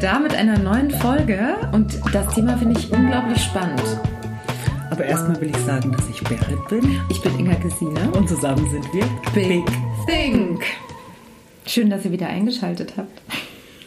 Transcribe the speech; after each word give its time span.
da 0.00 0.18
mit 0.18 0.34
einer 0.34 0.58
neuen 0.58 0.90
Folge 0.90 1.56
und 1.72 2.00
das 2.12 2.34
Thema 2.34 2.56
finde 2.56 2.80
ich 2.80 2.90
unglaublich 2.90 3.42
spannend. 3.42 3.82
Aber 4.90 5.04
erstmal 5.04 5.38
will 5.42 5.50
ich 5.50 5.56
sagen, 5.58 5.92
dass 5.92 6.08
ich 6.08 6.22
Berit 6.24 6.68
bin. 6.70 7.00
Ich 7.10 7.20
bin 7.20 7.38
Inga 7.38 7.54
Gesine. 7.56 8.10
Und 8.12 8.26
zusammen 8.26 8.68
sind 8.70 8.86
wir 8.94 9.04
Big, 9.34 9.66
Think. 10.06 10.64
Schön, 11.66 11.90
dass 11.90 12.06
ihr 12.06 12.12
wieder 12.12 12.28
eingeschaltet 12.28 12.94
habt. 12.96 13.20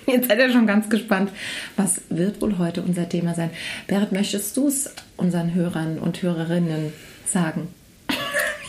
Jetzt 0.05 0.27
seid 0.27 0.37
ihr 0.37 0.51
schon 0.51 0.67
ganz 0.67 0.87
gespannt. 0.87 1.31
Was 1.77 2.01
wird 2.09 2.41
wohl 2.41 2.59
heute 2.59 2.83
unser 2.83 3.09
Thema 3.09 3.33
sein? 3.33 3.49
Berit, 3.87 4.11
möchtest 4.11 4.55
du 4.55 4.67
es 4.67 4.93
unseren 5.17 5.55
Hörern 5.55 5.97
und 5.97 6.21
Hörerinnen 6.21 6.93
sagen? 7.25 7.69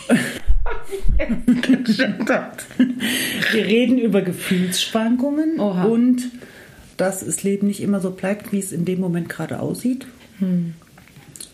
Wir 3.51 3.65
reden 3.65 3.99
über 3.99 4.21
Gefühlsschwankungen 4.21 5.59
Oha. 5.59 5.83
und 5.83 6.23
dass 6.97 7.25
das 7.25 7.43
Leben 7.43 7.67
nicht 7.67 7.81
immer 7.81 7.99
so 7.99 8.11
bleibt, 8.11 8.51
wie 8.51 8.59
es 8.59 8.71
in 8.71 8.85
dem 8.85 8.99
Moment 8.99 9.29
gerade 9.29 9.59
aussieht. 9.59 10.07
Hm. 10.39 10.73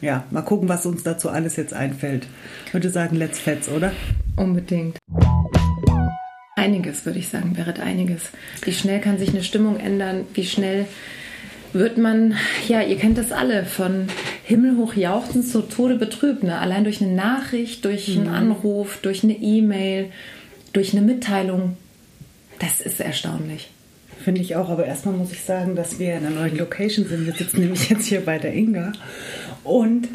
Ja, 0.01 0.25
mal 0.31 0.41
gucken, 0.41 0.67
was 0.67 0.85
uns 0.85 1.03
dazu 1.03 1.29
alles 1.29 1.55
jetzt 1.55 1.73
einfällt. 1.73 2.27
Ich 2.65 2.73
würde 2.73 2.89
sagen, 2.89 3.15
let's 3.15 3.39
fetz, 3.39 3.69
oder? 3.69 3.91
Unbedingt. 4.35 4.97
Einiges, 6.55 7.05
würde 7.05 7.19
ich 7.19 7.29
sagen, 7.29 7.53
Berit, 7.53 7.79
einiges. 7.79 8.23
Wie 8.63 8.73
schnell 8.73 8.99
kann 8.99 9.19
sich 9.19 9.29
eine 9.29 9.43
Stimmung 9.43 9.79
ändern? 9.79 10.25
Wie 10.33 10.45
schnell 10.45 10.85
wird 11.73 11.97
man, 11.97 12.35
ja, 12.67 12.81
ihr 12.81 12.97
kennt 12.97 13.17
das 13.17 13.31
alle, 13.31 13.65
von 13.65 14.07
himmelhoch 14.43 14.95
jauchzend 14.95 15.47
zu 15.47 15.61
Tode 15.61 15.95
betrübt. 15.95 16.43
Ne? 16.43 16.57
Allein 16.57 16.83
durch 16.83 17.01
eine 17.01 17.13
Nachricht, 17.13 17.85
durch 17.85 18.09
einen 18.17 18.27
Anruf, 18.27 18.99
durch 19.01 19.23
eine 19.23 19.33
E-Mail, 19.33 20.09
durch 20.73 20.93
eine 20.93 21.01
Mitteilung. 21.01 21.77
Das 22.59 22.81
ist 22.81 22.99
erstaunlich. 22.99 23.69
Finde 24.23 24.41
ich 24.41 24.55
auch, 24.55 24.69
aber 24.69 24.85
erstmal 24.85 25.15
muss 25.15 25.31
ich 25.31 25.41
sagen, 25.41 25.75
dass 25.75 25.99
wir 25.99 26.13
in 26.15 26.25
einer 26.25 26.35
neuen 26.35 26.57
Location 26.57 27.05
sind. 27.07 27.25
Wir 27.25 27.33
sitzen 27.33 27.61
nämlich 27.61 27.89
jetzt 27.89 28.05
hier 28.05 28.21
bei 28.21 28.37
der 28.37 28.53
Inga. 28.53 28.93
Und 29.63 30.07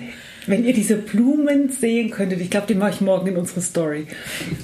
wenn 0.47 0.65
ihr 0.65 0.73
diese 0.73 0.97
Blumen 0.97 1.71
sehen 1.71 2.11
könntet, 2.11 2.41
ich 2.41 2.51
glaube, 2.51 2.69
die 2.69 2.75
mache 2.75 2.91
ich 2.91 3.01
morgen 3.01 3.27
in 3.27 3.37
unsere 3.37 3.61
Story. 3.61 4.07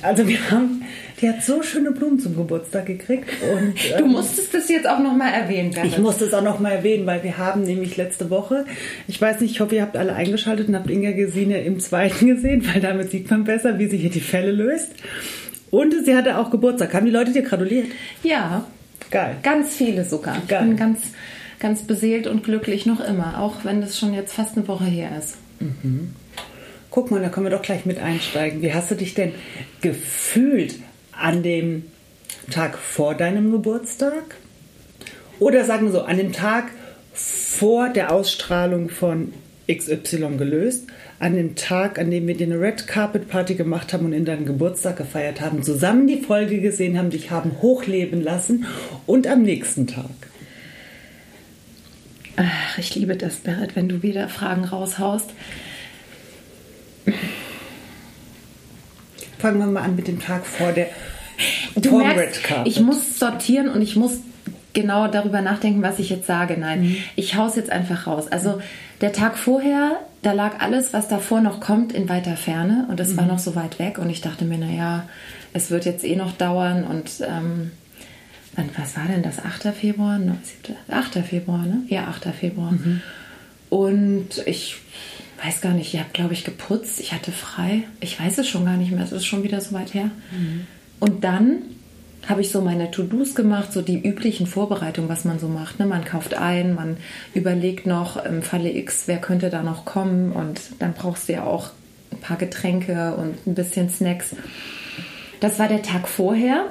Also 0.01 0.29
wir 0.29 0.51
haben, 0.51 0.83
die 1.21 1.29
hat 1.29 1.43
so 1.43 1.63
schöne 1.63 1.91
Blumen 1.91 2.21
zum 2.21 2.37
Geburtstag 2.37 2.87
gekriegt. 2.87 3.29
Und, 3.53 3.75
Du 3.99 4.05
ähm, 4.05 4.13
musstest 4.13 4.55
das 4.55 4.69
jetzt 4.69 4.89
auch 4.89 5.01
nochmal 5.01 5.33
erwähnen, 5.33 5.73
Berit. 5.73 5.93
ich 5.93 5.99
musste 5.99 6.25
es 6.25 6.35
auch 6.35 6.43
noch 6.43 6.61
mal 6.61 6.71
erwähnen, 6.71 7.05
weil 7.07 7.25
wir 7.25 7.37
haben 7.37 7.65
nämlich 7.65 7.97
letzte 7.97 8.31
Woche, 8.31 8.65
ich 9.09 9.21
weiß 9.21 9.41
nicht, 9.41 9.53
ich 9.53 9.61
hoffe, 9.61 9.75
ihr 9.75 9.83
habt 9.83 9.97
alle 9.97 10.15
eingeschaltet 10.15 10.69
und 10.69 10.77
habt 10.77 10.89
Inga 10.89 11.13
Gesine 11.13 11.63
im 11.63 11.81
zweiten 11.81 12.27
gesehen, 12.29 12.65
weil 12.73 12.81
damit 12.81 13.11
sieht 13.11 13.29
man 13.31 13.43
besser, 13.45 13.79
wie 13.81 13.89
sie 13.89 13.97
hier 13.97 14.11
die 14.11 14.21
Fälle 14.21 14.53
löst. 14.53 14.93
Und 15.71 15.95
sie 16.05 16.15
hatte 16.15 16.37
auch 16.39 16.51
Geburtstag. 16.51 16.93
Haben 16.95 17.07
die 17.07 17.13
Leute 17.13 17.33
dir 17.33 17.43
gratuliert? 17.43 17.87
Ja, 18.23 18.67
Geil. 19.13 19.37
ganz 19.43 19.75
viele 19.75 20.05
sogar. 20.05 20.39
Ich 20.39 20.49
Geil. 20.49 20.65
bin 20.65 20.77
ganz, 20.77 20.99
ganz 21.61 21.83
beseelt 21.83 22.27
und 22.27 22.43
glücklich 22.43 22.87
noch 22.87 23.01
immer, 23.01 23.41
auch 23.41 23.65
wenn 23.65 23.81
das 23.81 23.99
schon 23.99 24.15
jetzt 24.15 24.33
fast 24.33 24.57
eine 24.57 24.67
Woche 24.67 24.85
her 24.85 25.11
ist. 25.19 25.37
Guck 26.91 27.11
mal, 27.11 27.21
da 27.21 27.29
können 27.29 27.47
wir 27.47 27.51
doch 27.51 27.63
gleich 27.63 27.87
mit 27.87 27.99
einsteigen. 28.01 28.63
Wie 28.63 28.75
hast 28.75 28.91
du 28.91 28.97
dich 28.97 29.15
denn 29.15 29.33
gefühlt 29.81 30.77
an 31.13 31.43
dem 31.43 31.85
Tag 32.51 32.77
vor 32.77 33.15
deinem 33.15 33.53
Geburtstag? 33.53 34.37
Oder 35.39 35.65
sagen 35.65 35.87
wir 35.87 35.93
so, 35.93 36.03
an 36.03 36.17
dem 36.17 36.33
Tag 36.33 36.71
vor 37.13 37.89
der 37.91 38.13
Ausstrahlung 38.13 38.89
von 38.89 39.33
XY 39.71 40.37
gelöst, 40.39 40.87
an 41.23 41.37
dem 41.37 41.55
Tag, 41.55 42.01
an 42.01 42.11
dem 42.11 42.27
wir 42.27 42.35
eine 42.35 42.61
Red 42.61 42.89
Carpet 42.89 43.29
Party 43.29 43.55
gemacht 43.55 43.93
haben 43.93 44.07
und 44.07 44.13
in 44.13 44.25
deinem 44.25 44.45
Geburtstag 44.45 44.97
gefeiert 44.97 45.41
haben, 45.41 45.63
zusammen 45.63 46.09
die 46.09 46.17
Folge 46.21 46.61
gesehen 46.61 46.99
haben, 46.99 47.11
dich 47.11 47.31
haben 47.31 47.63
hochleben 47.63 48.21
lassen 48.21 48.67
und 49.07 49.29
am 49.29 49.43
nächsten 49.43 49.87
Tag. 49.87 50.11
Ach, 52.35 52.77
ich 52.77 52.97
liebe 52.97 53.15
das, 53.15 53.37
Berit, 53.37 53.77
wenn 53.77 53.89
du 53.89 54.03
wieder 54.03 54.29
Fragen 54.29 54.65
raushaust. 54.65 55.31
Fangen 59.39 59.59
wir 59.61 59.67
mal 59.67 59.83
an 59.83 59.95
mit 59.95 60.09
dem 60.09 60.19
Tag 60.19 60.45
vor 60.45 60.73
der 60.73 60.89
Du 61.77 61.99
merkst, 61.99 62.19
Red 62.19 62.43
Carpet. 62.43 62.73
ich 62.73 62.81
muss 62.81 63.21
sortieren 63.21 63.69
und 63.69 63.81
ich 63.81 63.95
muss 63.95 64.19
genau 64.73 65.09
darüber 65.09 65.41
nachdenken, 65.43 65.83
was 65.83 65.99
ich 65.99 66.11
jetzt 66.11 66.27
sage. 66.27 66.57
Nein, 66.59 66.83
Mhm. 66.83 66.97
ich 67.17 67.37
hau's 67.37 67.57
jetzt 67.57 67.71
einfach 67.71 68.07
raus. 68.07 68.29
Also 68.29 68.61
der 69.01 69.13
Tag 69.13 69.37
vorher, 69.39 69.99
da 70.23 70.33
lag 70.33 70.61
alles, 70.61 70.93
was 70.93 71.09
davor 71.09 71.41
noch 71.41 71.61
kommt, 71.61 71.93
in 71.93 72.09
weiter 72.09 72.37
Ferne 72.37 72.87
und 72.89 73.01
es 73.01 73.13
Mhm. 73.13 73.17
war 73.19 73.27
noch 73.27 73.39
so 73.39 73.55
weit 73.55 73.79
weg 73.79 73.99
und 73.99 74.09
ich 74.11 74.21
dachte 74.21 74.45
mir, 74.45 74.59
naja, 74.59 75.09
es 75.53 75.71
wird 75.71 75.85
jetzt 75.85 76.05
eh 76.05 76.17
noch 76.17 76.33
dauern 76.33 76.85
und 76.85 77.11
ähm, 77.21 77.73
wann, 78.55 78.71
was 78.77 78.97
war 78.97 79.07
denn 79.07 79.23
das? 79.23 79.45
8. 79.45 79.73
Februar? 79.75 80.19
No, 80.19 80.37
7., 80.43 80.77
8. 80.91 81.19
Februar, 81.25 81.65
ne? 81.67 81.83
Ja, 81.89 82.05
8. 82.09 82.27
Februar. 82.35 82.73
Mhm. 82.73 83.01
Und 83.69 84.29
ich 84.47 84.77
weiß 85.45 85.61
gar 85.61 85.73
nicht, 85.73 85.93
ich 85.95 85.99
habe, 86.01 86.11
glaube 86.13 86.35
ich, 86.35 86.45
geputzt, 86.45 87.01
ich 87.01 87.13
hatte 87.13 87.33
frei. 87.33 87.83
Ich 88.01 88.21
weiß 88.21 88.39
es 88.39 88.49
schon 88.49 88.65
gar 88.65 88.77
nicht 88.77 88.93
mehr, 88.93 89.03
es 89.03 89.13
ist 89.13 89.25
schon 89.27 89.43
wieder 89.43 89.61
so 89.61 89.73
weit 89.75 89.93
her. 89.95 90.11
Und 91.01 91.25
dann 91.25 91.55
habe 92.29 92.41
ich 92.41 92.51
so 92.51 92.61
meine 92.61 92.91
To-Dos 92.91 93.35
gemacht, 93.35 93.73
so 93.73 93.83
die 93.83 94.01
üblichen 94.01 94.47
Vorbereitungen, 94.47 95.09
was 95.09 95.25
man 95.25 95.39
so 95.39 95.49
macht. 95.49 95.79
Ne? 95.79 95.87
Man 95.87 96.05
kauft 96.05 96.35
ein, 96.35 96.75
man 96.75 96.97
überlegt 97.35 97.87
noch 97.87 98.23
im 98.25 98.43
Falle 98.43 98.71
X, 98.71 99.05
wer 99.07 99.19
könnte 99.19 99.51
da 99.51 99.63
noch 99.63 99.85
kommen 99.85 100.33
und 100.33 100.61
dann 100.79 100.95
brauchst 100.95 101.29
du 101.29 101.35
ja 101.35 101.45
auch 101.45 101.71
ein 102.13 102.21
paar 102.21 102.37
Getränke 102.37 103.15
und 103.17 103.47
ein 103.47 103.55
bisschen 103.55 103.91
Snacks. 103.91 104.37
Das 105.41 105.59
war 105.59 105.69
der 105.69 105.83
Tag 105.83 106.09
vorher. 106.09 106.67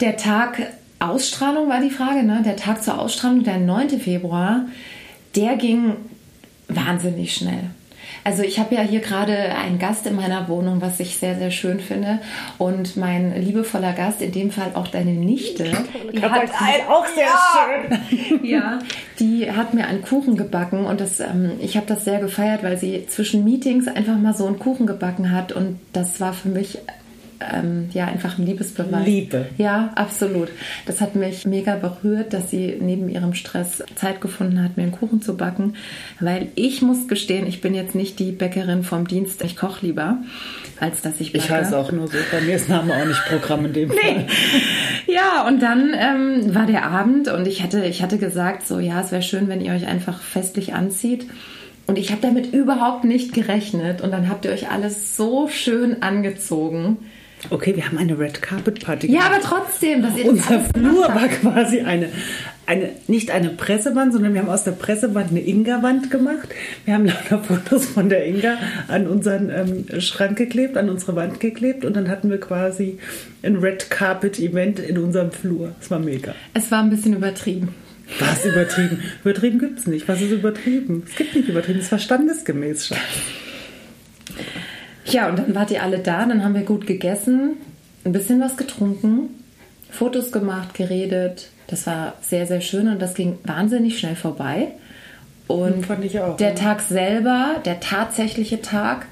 Der 0.00 0.16
Tag 0.16 0.60
Ausstrahlung 0.98 1.68
war 1.68 1.80
die 1.80 1.90
Frage, 1.90 2.22
ne? 2.22 2.42
Der 2.44 2.56
Tag 2.56 2.82
zur 2.82 2.98
Ausstrahlung, 2.98 3.44
der 3.44 3.58
9. 3.58 4.00
Februar, 4.00 4.66
der 5.34 5.56
ging 5.56 5.96
wahnsinnig 6.68 7.34
schnell. 7.34 7.70
Also 8.24 8.42
ich 8.42 8.58
habe 8.58 8.74
ja 8.74 8.82
hier 8.82 9.00
gerade 9.00 9.36
einen 9.36 9.78
Gast 9.78 10.06
in 10.06 10.16
meiner 10.16 10.48
Wohnung, 10.48 10.80
was 10.80 11.00
ich 11.00 11.16
sehr, 11.16 11.36
sehr 11.36 11.50
schön 11.50 11.80
finde. 11.80 12.20
Und 12.58 12.96
mein 12.96 13.40
liebevoller 13.42 13.92
Gast, 13.92 14.22
in 14.22 14.32
dem 14.32 14.50
Fall 14.50 14.72
auch 14.74 14.88
deine 14.88 15.12
Nichte, 15.12 15.64
die 16.12 16.22
hat, 16.22 16.50
auch 16.88 17.06
sehr 17.06 17.28
schön. 17.54 18.44
ja, 18.44 18.78
die 19.18 19.50
hat 19.50 19.74
mir 19.74 19.86
einen 19.86 20.02
Kuchen 20.02 20.36
gebacken 20.36 20.84
und 20.84 21.00
das, 21.00 21.20
ähm, 21.20 21.52
ich 21.60 21.76
habe 21.76 21.86
das 21.86 22.04
sehr 22.04 22.20
gefeiert, 22.20 22.62
weil 22.62 22.78
sie 22.78 23.06
zwischen 23.06 23.44
Meetings 23.44 23.88
einfach 23.88 24.16
mal 24.16 24.34
so 24.34 24.46
einen 24.46 24.58
Kuchen 24.58 24.86
gebacken 24.86 25.32
hat 25.32 25.52
und 25.52 25.78
das 25.92 26.20
war 26.20 26.32
für 26.32 26.48
mich 26.48 26.78
ähm, 27.40 27.88
ja 27.92 28.06
einfach 28.06 28.38
ein 28.38 28.46
Liebesbeweis. 28.46 29.06
Liebe. 29.06 29.46
Ja, 29.58 29.92
absolut. 29.94 30.48
Das 30.86 31.00
hat 31.00 31.14
mich 31.14 31.46
mega 31.46 31.76
berührt, 31.76 32.32
dass 32.32 32.50
sie 32.50 32.76
neben 32.80 33.08
ihrem 33.08 33.34
Stress 33.34 33.82
Zeit 33.94 34.20
gefunden 34.20 34.62
hat, 34.62 34.76
mir 34.76 34.84
einen 34.84 34.92
Kuchen 34.92 35.22
zu 35.22 35.36
backen, 35.36 35.74
weil 36.20 36.48
ich 36.54 36.82
muss 36.82 37.08
gestehen, 37.08 37.46
ich 37.46 37.60
bin 37.60 37.74
jetzt 37.74 37.94
nicht 37.94 38.18
die 38.18 38.32
Bäckerin 38.32 38.82
vom 38.82 39.06
Dienst. 39.06 39.42
Ich 39.44 39.56
koche 39.56 39.86
lieber, 39.86 40.18
als 40.80 41.02
dass 41.02 41.20
ich 41.20 41.32
backe. 41.32 41.44
Ich 41.44 41.50
heiße 41.50 41.76
auch 41.76 41.92
nur 41.92 42.08
so. 42.08 42.16
Bei 42.30 42.40
mir 42.40 42.56
ist 42.56 42.68
Name 42.68 42.94
auch 42.94 43.06
nicht 43.06 43.24
Programm 43.26 43.66
in 43.66 43.72
dem 43.72 43.90
Fall. 43.90 44.26
Ja, 45.08 45.46
und 45.46 45.62
dann 45.62 45.94
ähm, 45.94 46.54
war 46.54 46.66
der 46.66 46.84
Abend 46.84 47.28
und 47.28 47.46
ich 47.46 47.62
hatte, 47.62 47.84
ich 47.84 48.02
hatte 48.02 48.18
gesagt, 48.18 48.66
so 48.66 48.80
ja, 48.80 49.00
es 49.00 49.12
wäre 49.12 49.22
schön, 49.22 49.46
wenn 49.48 49.60
ihr 49.60 49.72
euch 49.72 49.86
einfach 49.86 50.20
festlich 50.20 50.74
anzieht. 50.74 51.26
Und 51.86 51.98
ich 51.98 52.10
habe 52.10 52.20
damit 52.20 52.52
überhaupt 52.52 53.04
nicht 53.04 53.32
gerechnet. 53.32 54.00
Und 54.00 54.10
dann 54.10 54.28
habt 54.28 54.44
ihr 54.44 54.50
euch 54.50 54.70
alles 54.70 55.16
so 55.16 55.48
schön 55.48 56.02
angezogen. 56.02 56.98
Okay, 57.50 57.76
wir 57.76 57.86
haben 57.86 57.98
eine 57.98 58.18
Red 58.18 58.42
Carpet 58.42 58.84
Party 58.84 59.12
Ja, 59.12 59.20
aber 59.26 59.36
gemacht. 59.38 59.54
trotzdem, 59.66 60.02
dass 60.02 60.16
ihr 60.16 60.26
Unser 60.26 60.60
Flur 60.60 61.06
gemacht 61.06 61.44
war 61.44 61.52
quasi 61.52 61.80
eine, 61.80 62.08
eine, 62.66 62.90
nicht 63.06 63.30
eine 63.30 63.50
Pressewand, 63.50 64.12
sondern 64.12 64.34
wir 64.34 64.40
haben 64.40 64.48
aus 64.48 64.64
der 64.64 64.72
Pressewand 64.72 65.30
eine 65.30 65.40
Inga-Wand 65.40 66.10
gemacht. 66.10 66.48
Wir 66.84 66.94
haben 66.94 67.06
lauter 67.06 67.44
Fotos 67.44 67.84
von 67.86 68.08
der 68.08 68.26
Inga 68.26 68.56
an 68.88 69.06
unseren 69.06 69.50
ähm, 69.50 70.00
Schrank 70.00 70.36
geklebt, 70.38 70.76
an 70.76 70.88
unsere 70.88 71.14
Wand 71.14 71.38
geklebt 71.38 71.84
und 71.84 71.94
dann 71.94 72.08
hatten 72.08 72.30
wir 72.30 72.40
quasi 72.40 72.98
ein 73.42 73.56
Red 73.56 73.90
Carpet 73.90 74.38
Event 74.40 74.80
in 74.80 74.98
unserem 74.98 75.30
Flur. 75.30 75.72
Das 75.78 75.90
war 75.90 75.98
mega. 75.98 76.34
Es 76.54 76.70
war 76.70 76.82
ein 76.82 76.90
bisschen 76.90 77.14
übertrieben. 77.14 77.74
Was 78.18 78.44
übertrieben? 78.46 79.02
übertrieben 79.24 79.58
gibt 79.58 79.78
es 79.80 79.86
nicht. 79.86 80.08
Was 80.08 80.20
ist 80.22 80.30
übertrieben? 80.30 81.02
Es 81.08 81.16
gibt 81.16 81.34
nicht 81.36 81.48
übertrieben. 81.48 81.80
Es 81.80 81.90
war 81.92 81.98
standesgemäß. 81.98 82.86
Schatz. 82.86 82.98
Ja, 85.16 85.30
und 85.30 85.38
dann 85.38 85.54
wart 85.54 85.70
ihr 85.70 85.82
alle 85.82 85.98
da, 85.98 86.26
dann 86.26 86.44
haben 86.44 86.54
wir 86.54 86.60
gut 86.60 86.86
gegessen, 86.86 87.56
ein 88.04 88.12
bisschen 88.12 88.38
was 88.38 88.58
getrunken, 88.58 89.30
Fotos 89.88 90.30
gemacht, 90.30 90.74
geredet. 90.74 91.48
Das 91.68 91.86
war 91.86 92.12
sehr, 92.20 92.46
sehr 92.46 92.60
schön 92.60 92.86
und 92.86 93.00
das 93.00 93.14
ging 93.14 93.38
wahnsinnig 93.44 93.98
schnell 93.98 94.14
vorbei. 94.14 94.72
Und 95.46 95.86
Fand 95.86 96.04
ich 96.04 96.20
auch, 96.20 96.36
der 96.36 96.50
ja. 96.50 96.54
Tag 96.54 96.82
selber, 96.82 97.62
der 97.64 97.80
tatsächliche 97.80 98.60
Tag, 98.60 99.06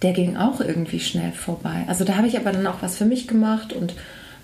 der 0.00 0.12
ging 0.12 0.36
auch 0.36 0.60
irgendwie 0.60 1.00
schnell 1.00 1.32
vorbei. 1.32 1.82
Also 1.88 2.04
da 2.04 2.14
habe 2.14 2.28
ich 2.28 2.38
aber 2.38 2.52
dann 2.52 2.68
auch 2.68 2.80
was 2.80 2.96
für 2.96 3.04
mich 3.04 3.26
gemacht 3.26 3.72
und 3.72 3.94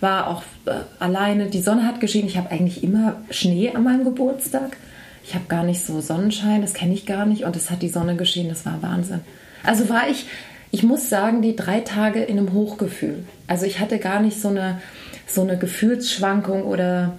war 0.01 0.27
auch 0.27 0.43
äh, 0.67 0.73
alleine. 0.99 1.47
Die 1.47 1.63
Sonne 1.63 1.87
hat 1.87 2.01
geschienen. 2.01 2.27
Ich 2.27 2.37
habe 2.37 2.51
eigentlich 2.51 2.83
immer 2.83 3.23
Schnee 3.31 3.71
an 3.73 3.85
meinem 3.85 4.03
Geburtstag. 4.03 4.77
Ich 5.23 5.37
habe 5.37 5.45
gar 5.47 5.63
nicht 5.63 5.87
so 5.87 6.01
Sonnenschein, 6.01 6.61
das 6.61 6.75
kenne 6.75 6.93
ich 6.93 7.07
gar 7.07 7.25
nicht. 7.25 7.45
Und 7.45 7.55
es 7.55 7.71
hat 7.71 7.83
die 7.83 7.89
Sonne 7.89 8.17
geschienen, 8.17 8.49
das 8.49 8.67
war 8.67 8.83
Wahnsinn. 8.83 9.21
Also 9.63 9.89
war 9.89 10.09
ich, 10.09 10.27
ich 10.73 10.83
muss 10.83 11.11
sagen, 11.11 11.43
die 11.43 11.55
drei 11.55 11.81
Tage 11.81 12.23
in 12.23 12.39
einem 12.39 12.53
Hochgefühl. 12.55 13.25
Also 13.47 13.67
ich 13.67 13.79
hatte 13.79 13.99
gar 13.99 14.21
nicht 14.21 14.41
so 14.41 14.49
eine, 14.49 14.81
so 15.27 15.43
eine 15.43 15.59
Gefühlsschwankung 15.59 16.65
oder 16.65 17.19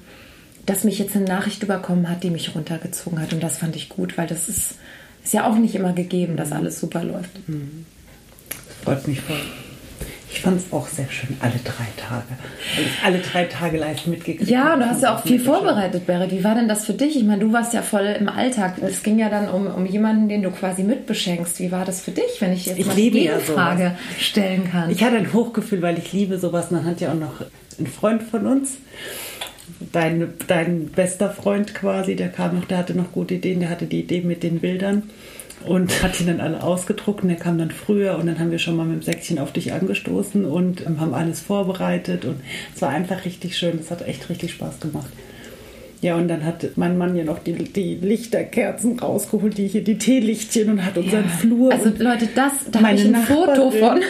dass 0.65 0.83
mich 0.83 0.97
jetzt 0.97 1.15
eine 1.15 1.25
Nachricht 1.25 1.61
überkommen 1.61 2.09
hat, 2.09 2.23
die 2.23 2.31
mich 2.31 2.55
runtergezogen 2.55 3.21
hat. 3.21 3.31
Und 3.31 3.44
das 3.44 3.59
fand 3.59 3.75
ich 3.75 3.89
gut, 3.89 4.17
weil 4.17 4.27
das 4.27 4.50
ist, 4.50 4.75
ist 5.23 5.33
ja 5.33 5.47
auch 5.47 5.55
nicht 5.55 5.75
immer 5.75 5.94
gegeben, 5.94 6.35
dass 6.35 6.51
alles 6.51 6.79
super 6.79 7.03
läuft. 7.03 7.29
Das 8.50 8.77
freut 8.83 9.07
mich 9.07 9.21
voll. 9.21 9.39
Ich 10.33 10.41
fand 10.41 10.59
es 10.59 10.74
auch 10.74 10.88
sehr 10.88 11.07
schön, 11.12 11.38
alle 11.41 11.59
drei 11.63 11.85
Tage. 11.95 12.25
Weil 12.75 12.85
ich 12.85 13.06
alle 13.06 13.19
drei 13.19 13.45
Tage 13.45 13.77
live 13.77 14.07
mitgekriegt 14.07 14.50
Ja, 14.50 14.74
und 14.74 14.80
du 14.80 14.85
hast 14.88 15.03
ja 15.03 15.15
auch 15.15 15.21
viel 15.21 15.39
vorbereitet, 15.39 16.07
Berit. 16.07 16.31
Wie 16.31 16.44
war 16.44 16.56
denn 16.56 16.68
das 16.68 16.85
für 16.85 16.94
dich? 16.94 17.15
Ich 17.15 17.24
meine, 17.24 17.45
du 17.45 17.53
warst 17.53 17.75
ja 17.75 17.83
voll 17.83 18.15
im 18.19 18.27
Alltag. 18.27 18.77
Es 18.81 19.03
ging 19.03 19.19
ja 19.19 19.30
dann 19.30 19.47
um, 19.47 19.68
um 19.68 19.85
jemanden, 19.85 20.30
den 20.30 20.41
du 20.41 20.50
quasi 20.50 20.83
mitbeschenkst. 20.83 21.59
Wie 21.59 21.71
war 21.71 21.85
das 21.85 22.01
für 22.01 22.09
dich, 22.09 22.39
wenn 22.39 22.51
ich 22.51 22.65
jetzt 22.65 22.80
Ich 22.80 22.88
mal 22.88 22.95
die 22.95 23.09
ja 23.09 23.35
Gegenfrage 23.35 23.95
stellen 24.19 24.69
kann? 24.71 24.89
Ich 24.89 25.03
hatte 25.03 25.18
ein 25.18 25.31
Hochgefühl, 25.31 25.83
weil 25.83 26.00
ich 26.00 26.12
liebe 26.13 26.39
sowas. 26.39 26.71
Und 26.71 26.77
dann 26.77 26.85
hat 26.85 27.00
ja 27.00 27.12
auch 27.12 27.19
noch 27.19 27.45
ein 27.80 27.85
Freund 27.85 28.24
von 28.24 28.47
uns, 28.47 28.77
dein, 29.91 30.33
dein 30.47 30.88
bester 30.88 31.30
Freund 31.30 31.75
quasi, 31.75 32.15
der 32.15 32.30
kam 32.30 32.56
noch, 32.56 32.65
der 32.65 32.80
hatte 32.80 32.95
noch 32.95 33.12
gute 33.12 33.35
Ideen, 33.35 33.59
der 33.59 33.69
hatte 33.69 33.85
die 33.85 34.00
Idee 34.00 34.21
mit 34.21 34.41
den 34.41 34.59
Bildern 34.59 35.03
und 35.65 36.04
hat 36.04 36.19
die 36.19 36.25
dann 36.25 36.39
alle 36.39 36.62
ausgedruckt 36.63 37.24
und 37.24 37.30
der 37.30 37.38
kam 37.38 37.57
dann 37.57 37.71
früher 37.71 38.18
und 38.18 38.27
dann 38.27 38.39
haben 38.39 38.51
wir 38.51 38.60
schon 38.60 38.75
mal 38.75 38.86
mit 38.86 39.01
dem 39.01 39.01
Säckchen 39.04 39.39
auf 39.39 39.51
dich 39.54 39.74
angestoßen 39.74 40.45
und 40.45 40.86
ähm, 40.86 41.00
haben 41.00 41.13
alles 41.13 41.42
vorbereitet 41.42 42.25
und 42.25 42.42
es 42.75 42.81
war 42.81 42.89
einfach 42.89 43.25
richtig 43.25 43.57
schön, 43.57 43.80
es 43.80 43.92
hat 43.92 44.07
echt 44.07 44.30
richtig 44.30 44.51
Spaß 44.51 44.80
gemacht. 44.80 45.10
Ja, 46.01 46.15
und 46.18 46.27
dann 46.27 46.44
hat 46.44 46.65
mein 46.75 46.98
Mann 46.98 47.15
ja 47.15 47.24
noch 47.24 47.39
die, 47.39 47.54
die 47.54 47.95
Lichterkerzen 47.95 49.00
rausgeholt, 49.00 49.57
die 49.57 49.68
hier, 49.69 49.86
die 49.86 49.98
Teelichtchen 49.98 50.69
und 50.69 50.86
hat 50.86 50.98
unseren 50.98 51.30
Flur. 51.30 51.71
Also 51.71 51.92
Leute, 51.98 52.27
das, 52.36 52.51
da 52.69 52.81
habe 52.81 52.95
ich 52.95 53.06
ein 53.06 53.16
Foto 53.16 53.69
Nachbarin- 53.69 53.80
von. 53.80 54.01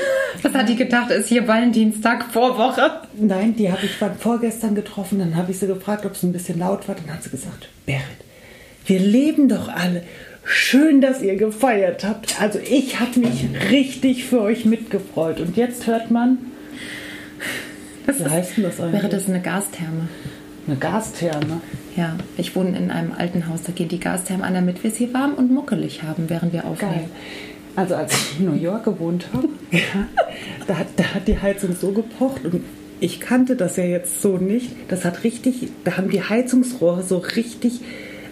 Was 0.42 0.54
hat 0.56 0.70
die 0.70 0.76
gedacht? 0.76 1.12
Ist 1.12 1.30
hier 1.30 1.48
Valentinstag 1.48 2.32
vor 2.34 2.58
Woche? 2.58 2.90
Nein, 3.16 3.56
die 3.56 3.72
habe 3.72 3.86
ich 3.86 3.92
vorgestern 4.20 4.74
getroffen. 4.74 5.20
Dann 5.20 5.36
habe 5.36 5.52
ich 5.52 5.60
sie 5.60 5.68
gefragt, 5.68 6.04
ob 6.08 6.14
es 6.14 6.24
ein 6.24 6.34
bisschen 6.34 6.58
laut 6.58 6.88
war. 6.88 6.96
Dann 6.96 7.14
hat 7.14 7.22
sie 7.22 7.30
gesagt, 7.30 7.70
Berit, 7.86 8.02
wir 8.88 9.00
leben 9.00 9.48
doch 9.48 9.68
alle. 9.68 10.02
Schön, 10.46 11.02
dass 11.02 11.22
ihr 11.22 11.36
gefeiert 11.36 12.04
habt. 12.04 12.42
Also 12.42 12.60
ich 12.60 13.00
habe 13.00 13.20
mich 13.20 13.48
richtig 13.72 14.26
für 14.26 14.42
euch 14.42 14.66
mitgefreut. 14.66 15.40
Und 15.40 15.56
jetzt 15.56 15.88
hört 15.88 16.12
man, 16.12 16.38
wie 18.06 18.26
heißt 18.26 18.58
denn 18.58 18.64
das 18.66 18.78
Wäre 18.80 18.90
eigentlich? 18.90 19.12
das 19.12 19.30
eine 19.30 19.42
Gastherme? 19.42 20.10
Eine 20.68 20.76
Gastherme. 20.78 21.62
Ja, 21.96 22.18
ich 22.38 22.56
wohne 22.56 22.78
in 22.78 22.92
einem 22.92 23.14
alten 23.18 23.48
Haus. 23.48 23.64
Da 23.64 23.72
geht 23.72 23.92
die 23.92 24.00
Gastherme 24.00 24.44
an, 24.44 24.54
damit 24.54 24.84
wir 24.84 24.92
es 24.92 24.98
hier 24.98 25.14
warm 25.14 25.34
und 25.36 25.52
muckelig 25.52 26.04
haben, 26.04 26.30
während 26.30 26.54
wir 26.54 26.62
Geil. 26.62 26.72
aufnehmen. 26.72 27.10
Also 27.76 27.96
als 27.96 28.14
ich 28.14 28.40
in 28.40 28.46
New 28.46 28.62
York 28.62 28.84
gewohnt 28.84 29.28
habe, 29.34 29.50
ja, 29.72 30.08
da, 30.68 30.78
hat, 30.78 30.88
da 30.98 31.04
hat 31.16 31.28
die 31.28 31.40
Heizung 31.40 31.76
so 31.76 31.92
gepocht 31.92 32.46
und 32.46 32.62
ich 33.00 33.20
kannte 33.20 33.56
das 33.56 33.78
ja 33.78 33.84
jetzt 33.84 34.22
so 34.22 34.38
nicht. 34.38 34.72
Das 34.90 35.06
hat 35.06 35.24
richtig, 35.24 35.70
da 35.84 35.98
haben 35.98 36.10
die 36.10 36.22
Heizungsrohre 36.22 37.04
so 37.04 37.18
richtig, 37.18 37.82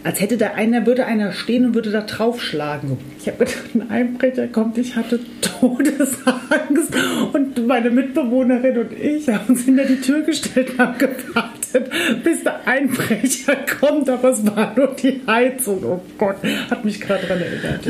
als 0.03 0.19
hätte 0.19 0.38
da 0.38 0.51
einer, 0.51 0.86
würde 0.86 1.06
einer 1.06 1.31
stehen 1.31 1.65
und 1.65 1.75
würde 1.75 1.92
da 1.92 2.01
draufschlagen. 2.01 2.98
Ich 3.19 3.27
habe 3.27 3.39
gedacht, 3.39 3.75
ein 3.75 3.89
Einbrecher 3.89 4.48
kommt, 4.48 4.77
ich 4.77 4.95
hatte 4.95 5.19
Todesangst 5.42 6.95
und 7.33 7.68
meine 7.68 7.89
Mitbewohnerin 7.92 8.77
und 8.80 8.94
ich 8.94 9.30
haben 9.30 9.50
uns 9.50 9.65
hinter 9.65 9.86
die 9.86 10.01
Tür 10.01 10.21
gestellt 10.21 10.71
und 10.71 10.80
haben 10.80 10.98
gewartet, 10.98 11.92
bis 12.24 12.44
der 12.44 12.68
Einbrecher 12.68 13.57
kommt, 13.80 14.09
aber 14.09 14.30
es 14.30 14.45
war 14.45 14.74
nur 14.75 14.95
die 14.95 15.21
Heizung. 15.27 15.83
Oh 15.83 16.01
Gott, 16.18 16.38
hat 16.69 16.83
mich 16.83 17.00
gerade 17.00 17.27
daran 17.27 17.42
erinnert. 17.42 17.86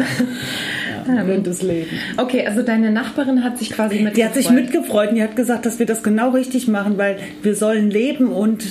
Ja, 1.07 1.23
des 1.23 1.61
Lebens. 1.61 1.91
Okay, 2.17 2.45
also 2.45 2.61
deine 2.61 2.91
Nachbarin 2.91 3.43
hat 3.43 3.57
sich 3.57 3.71
quasi 3.71 3.99
mit 3.99 4.17
Die 4.17 4.25
hat 4.25 4.33
sich 4.33 4.49
mitgefreut 4.49 5.09
und 5.09 5.15
die 5.15 5.23
hat 5.23 5.35
gesagt, 5.35 5.65
dass 5.65 5.79
wir 5.79 5.85
das 5.85 6.03
genau 6.03 6.29
richtig 6.31 6.67
machen, 6.67 6.97
weil 6.97 7.17
wir 7.41 7.55
sollen 7.55 7.89
leben 7.89 8.27
und, 8.27 8.63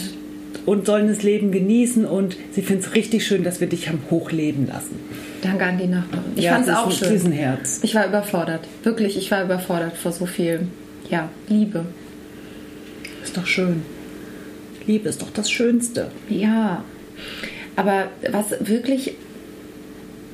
und 0.70 0.86
sollen 0.86 1.08
das 1.08 1.24
Leben 1.24 1.50
genießen 1.50 2.04
und 2.04 2.36
sie 2.52 2.62
findet 2.62 2.86
es 2.86 2.94
richtig 2.94 3.26
schön, 3.26 3.42
dass 3.42 3.60
wir 3.60 3.66
dich 3.66 3.88
haben 3.88 3.98
hochleben 4.08 4.68
lassen. 4.68 5.00
Danke 5.42 5.64
an 5.64 5.78
die 5.78 5.88
Nachbarin. 5.88 6.30
Ich 6.36 6.44
Ja, 6.44 6.52
fand 6.54 6.68
es 6.68 6.74
auch 6.76 6.92
schön. 6.92 7.08
Riesenherz. 7.08 7.80
Ich 7.82 7.96
war 7.96 8.06
überfordert. 8.06 8.68
Wirklich, 8.84 9.18
ich 9.18 9.32
war 9.32 9.42
überfordert 9.42 9.96
vor 9.96 10.12
so 10.12 10.26
viel, 10.26 10.68
ja, 11.10 11.28
Liebe. 11.48 11.86
Ist 13.24 13.36
doch 13.36 13.46
schön. 13.46 13.82
Liebe 14.86 15.08
ist 15.08 15.20
doch 15.22 15.32
das 15.32 15.50
Schönste. 15.50 16.12
Ja, 16.28 16.84
aber 17.74 18.04
was 18.30 18.54
wirklich 18.60 19.14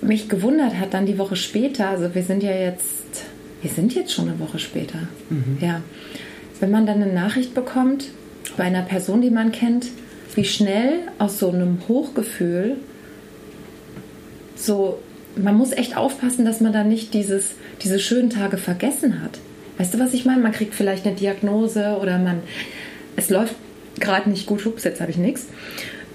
mich 0.03 0.29
gewundert 0.29 0.79
hat, 0.79 0.93
dann 0.93 1.07
die 1.07 1.17
Woche 1.17 1.37
später, 1.37 1.89
also 1.89 2.15
wir 2.15 2.23
sind 2.23 2.43
ja 2.43 2.53
jetzt, 2.53 3.25
wir 3.63 3.71
sind 3.71 3.95
jetzt 3.95 4.13
schon 4.13 4.29
eine 4.29 4.39
Woche 4.39 4.59
später, 4.59 4.99
ja, 5.63 5.81
wenn 6.61 6.71
man 6.71 6.85
dann 6.85 7.03
eine 7.03 7.11
Nachricht 7.11 7.55
bekommt 7.55 8.09
bei 8.59 8.65
einer 8.65 8.83
Person, 8.83 9.23
die 9.23 9.31
man 9.31 9.51
kennt, 9.51 9.87
wie 10.35 10.45
schnell 10.45 11.01
aus 11.19 11.39
so 11.39 11.51
einem 11.51 11.79
Hochgefühl 11.89 12.77
so, 14.57 15.01
man 15.37 15.55
muss 15.55 15.73
echt 15.73 15.97
aufpassen, 15.97 16.45
dass 16.45 16.61
man 16.61 16.73
dann 16.73 16.89
nicht 16.89 17.15
dieses, 17.15 17.55
diese 17.83 17.99
schönen 17.99 18.31
Tage 18.31 18.57
vergessen 18.57 19.23
hat. 19.23 19.39
Weißt 19.79 19.95
du, 19.95 19.99
was 19.99 20.15
ich 20.15 20.25
meine? 20.25 20.41
Man 20.41 20.53
kriegt 20.53 20.75
vielleicht 20.75 21.07
eine 21.07 21.15
Diagnose 21.15 21.99
oder 22.01 22.19
man, 22.19 22.41
es 23.17 23.29
läuft 23.29 23.55
gerade 24.01 24.31
nicht 24.31 24.47
gut, 24.47 24.65
ups, 24.67 24.85
jetzt 24.85 25.01
habe 25.01 25.11
ich 25.11 25.19
nichts. 25.19 25.47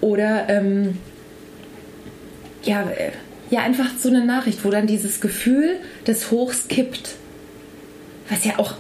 Oder, 0.01 0.49
ähm, 0.49 0.97
ja, 2.63 2.81
äh, 2.81 3.11
ja, 3.51 3.61
einfach 3.61 3.89
so 3.99 4.09
eine 4.09 4.25
Nachricht, 4.25 4.63
wo 4.63 4.71
dann 4.71 4.87
dieses 4.87 5.21
Gefühl 5.21 5.75
des 6.07 6.31
Hochs 6.31 6.67
kippt. 6.67 7.15
Was 8.29 8.45
ja 8.45 8.57
auch, 8.57 8.75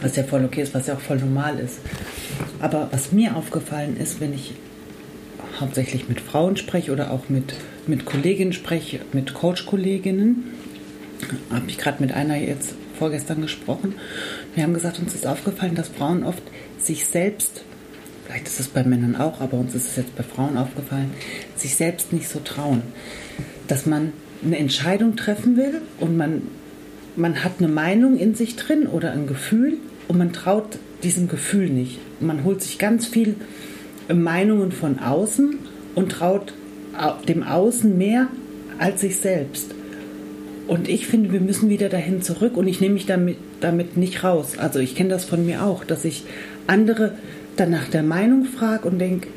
Was 0.00 0.16
ja 0.16 0.24
voll 0.24 0.44
okay 0.44 0.62
ist, 0.62 0.74
was 0.74 0.88
ja 0.88 0.94
auch 0.94 1.00
voll 1.00 1.18
normal 1.18 1.58
ist. 1.60 1.78
Aber 2.60 2.88
was 2.92 3.12
mir 3.12 3.36
aufgefallen 3.36 3.96
ist, 3.96 4.20
wenn 4.20 4.32
ich 4.32 4.54
hauptsächlich 5.60 6.08
mit 6.08 6.20
Frauen 6.20 6.56
spreche 6.56 6.92
oder 6.92 7.10
auch 7.10 7.28
mit, 7.28 7.54
mit 7.86 8.04
Kolleginnen 8.04 8.52
spreche, 8.52 9.00
mit 9.12 9.34
Coach-Kolleginnen, 9.34 10.52
habe 11.50 11.64
ich 11.68 11.78
gerade 11.78 12.02
mit 12.02 12.12
einer 12.12 12.36
jetzt 12.36 12.74
vorgestern 12.98 13.40
gesprochen. 13.42 13.94
Wir 14.54 14.64
haben 14.64 14.74
gesagt, 14.74 14.98
uns 14.98 15.14
ist 15.14 15.26
aufgefallen, 15.26 15.74
dass 15.74 15.88
Frauen 15.88 16.24
oft 16.24 16.42
sich 16.78 17.06
selbst, 17.06 17.64
vielleicht 18.26 18.46
ist 18.46 18.60
es 18.60 18.68
bei 18.68 18.84
Männern 18.84 19.16
auch, 19.16 19.40
aber 19.40 19.58
uns 19.58 19.74
ist 19.74 19.88
es 19.88 19.96
jetzt 19.96 20.16
bei 20.16 20.22
Frauen 20.22 20.56
aufgefallen, 20.56 21.10
sich 21.56 21.76
selbst 21.76 22.12
nicht 22.12 22.28
so 22.28 22.40
trauen. 22.40 22.82
Dass 23.68 23.86
man 23.86 24.12
eine 24.44 24.58
Entscheidung 24.58 25.16
treffen 25.16 25.56
will 25.56 25.82
und 26.00 26.16
man, 26.16 26.42
man 27.16 27.44
hat 27.44 27.52
eine 27.58 27.68
Meinung 27.68 28.18
in 28.18 28.34
sich 28.34 28.56
drin 28.56 28.86
oder 28.86 29.12
ein 29.12 29.26
Gefühl 29.26 29.78
und 30.08 30.18
man 30.18 30.32
traut 30.32 30.78
diesem 31.02 31.28
Gefühl 31.28 31.68
nicht. 31.68 31.98
Man 32.22 32.44
holt 32.44 32.62
sich 32.62 32.78
ganz 32.78 33.06
viel 33.06 33.34
Meinungen 34.12 34.72
von 34.72 34.98
außen 34.98 35.58
und 35.94 36.12
traut 36.12 36.54
au- 36.98 37.22
dem 37.26 37.42
Außen 37.42 37.96
mehr 37.96 38.28
als 38.78 39.00
sich 39.00 39.18
selbst. 39.18 39.74
Und 40.68 40.88
ich 40.88 41.06
finde, 41.06 41.32
wir 41.32 41.40
müssen 41.40 41.68
wieder 41.68 41.88
dahin 41.88 42.22
zurück 42.22 42.56
und 42.56 42.66
ich 42.66 42.80
nehme 42.80 42.94
mich 42.94 43.06
damit, 43.06 43.36
damit 43.60 43.96
nicht 43.96 44.24
raus. 44.24 44.58
Also 44.58 44.78
ich 44.78 44.94
kenne 44.94 45.10
das 45.10 45.24
von 45.24 45.44
mir 45.44 45.64
auch, 45.64 45.84
dass 45.84 46.04
ich 46.04 46.24
andere 46.66 47.12
dann 47.56 47.70
nach 47.70 47.88
der 47.88 48.02
Meinung 48.02 48.44
frage 48.44 48.88
und 48.88 48.98
denke, 48.98 49.28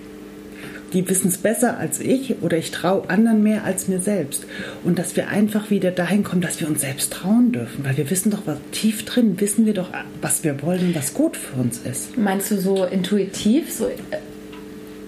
die 0.95 1.07
wissen 1.09 1.27
es 1.27 1.37
besser 1.37 1.77
als 1.77 1.99
ich 1.99 2.41
oder 2.41 2.57
ich 2.57 2.71
traue 2.71 3.09
anderen 3.09 3.43
mehr 3.43 3.65
als 3.65 3.89
mir 3.89 3.99
selbst. 3.99 4.45
Und 4.85 4.97
dass 4.97 5.17
wir 5.17 5.27
einfach 5.27 5.69
wieder 5.69 5.91
dahin 5.91 6.23
kommen, 6.23 6.41
dass 6.41 6.61
wir 6.61 6.69
uns 6.69 6.81
selbst 6.81 7.11
trauen 7.11 7.51
dürfen. 7.51 7.83
Weil 7.83 7.97
wir 7.97 8.09
wissen 8.09 8.31
doch, 8.31 8.43
was 8.45 8.57
tief 8.71 9.03
drin 9.03 9.39
wissen 9.41 9.65
wir 9.65 9.73
doch, 9.73 9.89
was 10.21 10.45
wir 10.45 10.61
wollen 10.61 10.87
und 10.87 10.95
was 10.95 11.13
gut 11.13 11.35
für 11.35 11.59
uns 11.59 11.79
ist. 11.79 12.17
meinst 12.17 12.49
du 12.49 12.57
so 12.57 12.85
intuitiv? 12.85 13.71
So, 13.71 13.87
äh, 13.87 13.93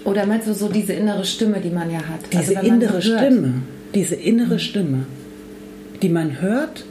oder 0.03 0.25
meinst 0.25 0.47
du 0.47 0.53
so 0.53 0.67
diese 0.67 0.91
innere 0.91 1.23
Stimme, 1.23 1.61
die 1.61 1.69
man 1.69 1.89
ja 1.89 1.99
hat? 1.99 2.19
Diese 2.33 2.37
Also 2.39 2.55
wenn 2.55 2.67
man 2.67 2.81
innere. 2.81 3.01
Stimme, 3.01 3.53
diese 3.95 4.15
innere 4.15 4.59
Stimme, 4.59 5.05
die 6.01 6.09
man 6.09 6.41
hört 6.41 6.83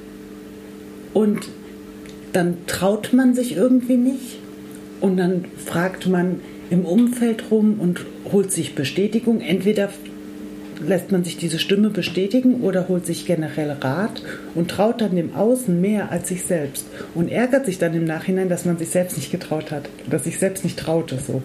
und 1.13 1.49
dann 2.33 2.57
traut 2.67 3.13
man 3.13 3.35
sich 3.35 3.57
irgendwie 3.57 3.99
nicht 3.99 4.39
und 5.03 5.19
dann 5.19 5.45
fragt 5.65 6.07
man 6.07 6.41
im 6.71 6.85
Umfeld 6.85 7.51
rum 7.51 7.79
und 7.79 8.05
holt 8.33 8.53
sich 8.53 8.75
Bestätigung. 8.75 9.41
Entweder 9.41 9.91
lässt 10.81 11.13
man 11.13 11.25
sich 11.25 11.37
diese 11.37 11.59
Stimme 11.59 11.91
bestätigen 11.91 12.61
oder 12.61 12.89
holt 12.89 13.07
sich 13.07 13.27
generell 13.27 13.71
Rat 13.71 14.23
und 14.55 14.71
traut 14.71 15.01
dann 15.01 15.17
dem 15.17 15.35
Außen 15.35 15.81
mehr 15.81 16.11
als 16.11 16.29
sich 16.29 16.45
selbst 16.45 16.87
und 17.15 17.31
ärgert 17.31 17.67
sich 17.67 17.79
dann 17.79 17.95
im 17.95 18.05
Nachhinein, 18.05 18.49
dass 18.49 18.65
man 18.65 18.79
sich 18.79 18.91
selbst 18.91 19.17
nicht 19.17 19.31
getraut 19.31 19.71
hat, 19.71 19.89
dass 20.11 20.25
sich 20.25 20.39
selbst 20.39 20.65
nicht 20.65 20.79
traute 20.79 21.19
so. 21.25 21.43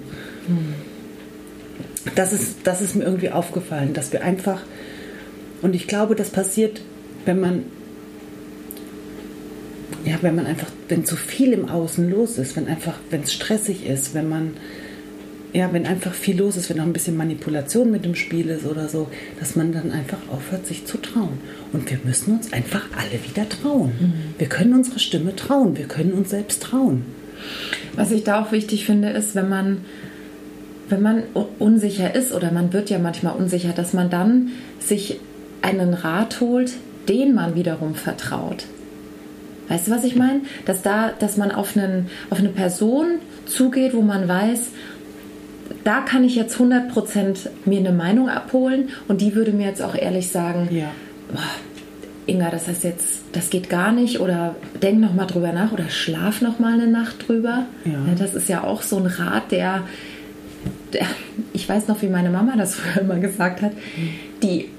Das 2.15 2.33
ist, 2.33 2.57
das 2.63 2.81
ist 2.81 2.95
mir 2.95 3.03
irgendwie 3.03 3.29
aufgefallen, 3.29 3.93
dass 3.93 4.11
wir 4.11 4.23
einfach, 4.23 4.61
und 5.61 5.75
ich 5.75 5.87
glaube, 5.87 6.15
das 6.15 6.29
passiert, 6.29 6.81
wenn 7.25 7.39
man, 7.39 7.63
ja, 10.03 10.15
wenn 10.21 10.35
man 10.35 10.47
einfach, 10.47 10.71
wenn 10.89 11.05
zu 11.05 11.15
viel 11.15 11.53
im 11.53 11.69
Außen 11.69 12.09
los 12.09 12.37
ist, 12.37 12.55
wenn 12.55 12.67
einfach, 12.67 12.99
wenn 13.11 13.21
es 13.21 13.31
stressig 13.31 13.85
ist, 13.85 14.13
wenn 14.13 14.27
man, 14.27 14.53
ja, 15.53 15.73
wenn 15.73 15.85
einfach 15.85 16.13
viel 16.13 16.37
los 16.37 16.55
ist, 16.55 16.69
wenn 16.69 16.79
auch 16.79 16.85
ein 16.85 16.93
bisschen 16.93 17.17
Manipulation 17.17 17.91
mit 17.91 18.05
dem 18.05 18.15
Spiel 18.15 18.49
ist 18.49 18.65
oder 18.65 18.87
so, 18.87 19.09
dass 19.39 19.55
man 19.55 19.73
dann 19.73 19.91
einfach 19.91 20.19
aufhört, 20.31 20.65
sich 20.65 20.85
zu 20.85 20.97
trauen. 20.97 21.39
Und 21.73 21.89
wir 21.89 21.99
müssen 22.03 22.35
uns 22.35 22.53
einfach 22.53 22.85
alle 22.97 23.23
wieder 23.23 23.47
trauen. 23.49 23.91
Wir 24.37 24.47
können 24.47 24.73
unsere 24.73 24.99
Stimme 24.99 25.35
trauen, 25.35 25.77
wir 25.77 25.87
können 25.87 26.13
uns 26.13 26.29
selbst 26.29 26.63
trauen. 26.63 27.05
Was 27.95 28.11
ich 28.11 28.23
da 28.23 28.41
auch 28.41 28.51
wichtig 28.51 28.85
finde, 28.85 29.09
ist, 29.09 29.35
wenn 29.35 29.49
man, 29.49 29.77
wenn 30.89 31.01
man 31.01 31.23
unsicher 31.59 32.15
ist 32.15 32.31
oder 32.33 32.51
man 32.51 32.71
wird 32.71 32.89
ja 32.89 32.99
manchmal 32.99 33.35
unsicher, 33.35 33.73
dass 33.73 33.93
man 33.93 34.09
dann 34.09 34.51
sich 34.79 35.19
einen 35.61 35.93
Rat 35.93 36.39
holt, 36.39 36.73
den 37.09 37.33
man 37.33 37.55
wiederum 37.55 37.95
vertraut. 37.95 38.65
Weißt 39.67 39.87
du, 39.87 39.91
was 39.91 40.03
ich 40.03 40.15
meine? 40.15 40.41
Dass 40.65 40.81
da, 40.81 41.11
dass 41.17 41.37
man 41.37 41.51
auf, 41.51 41.77
einen, 41.77 42.07
auf 42.29 42.39
eine 42.39 42.49
Person 42.49 43.19
zugeht, 43.45 43.93
wo 43.93 44.01
man 44.01 44.27
weiß, 44.27 44.71
da 45.83 46.01
kann 46.01 46.23
ich 46.23 46.35
jetzt 46.35 46.57
100% 46.57 47.49
mir 47.65 47.79
eine 47.79 47.91
Meinung 47.91 48.29
abholen 48.29 48.89
und 49.07 49.21
die 49.21 49.35
würde 49.35 49.51
mir 49.51 49.67
jetzt 49.67 49.81
auch 49.81 49.95
ehrlich 49.95 50.29
sagen, 50.29 50.67
ja. 50.71 50.91
boah, 51.31 51.41
Inga, 52.27 52.49
das 52.49 52.67
heißt 52.67 52.83
jetzt, 52.83 53.23
das 53.31 53.49
geht 53.49 53.69
gar 53.69 53.91
nicht 53.91 54.19
oder 54.19 54.55
denk 54.81 54.99
noch 54.99 55.13
mal 55.13 55.25
drüber 55.25 55.51
nach 55.51 55.71
oder 55.71 55.89
schlaf 55.89 56.41
noch 56.41 56.59
mal 56.59 56.73
eine 56.73 56.87
Nacht 56.87 57.27
drüber. 57.27 57.65
Ja. 57.83 57.91
Ja, 57.91 58.15
das 58.17 58.35
ist 58.35 58.47
ja 58.47 58.63
auch 58.63 58.83
so 58.83 58.97
ein 58.97 59.07
Rat, 59.07 59.51
der, 59.51 59.83
der, 60.93 61.05
ich 61.51 61.67
weiß 61.67 61.87
noch, 61.87 62.01
wie 62.01 62.07
meine 62.07 62.29
Mama 62.29 62.53
das 62.57 62.75
früher 62.75 63.01
immer 63.01 63.17
gesagt 63.17 63.61
hat, 63.61 63.71
die, 64.43 64.69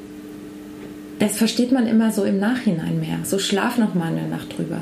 das 1.18 1.36
versteht 1.36 1.72
man 1.72 1.86
immer 1.86 2.12
so 2.12 2.24
im 2.24 2.38
Nachhinein 2.38 3.00
mehr. 3.00 3.18
So 3.24 3.38
schlaf 3.38 3.76
noch 3.76 3.94
mal 3.94 4.08
eine 4.08 4.28
Nacht 4.28 4.56
drüber. 4.56 4.78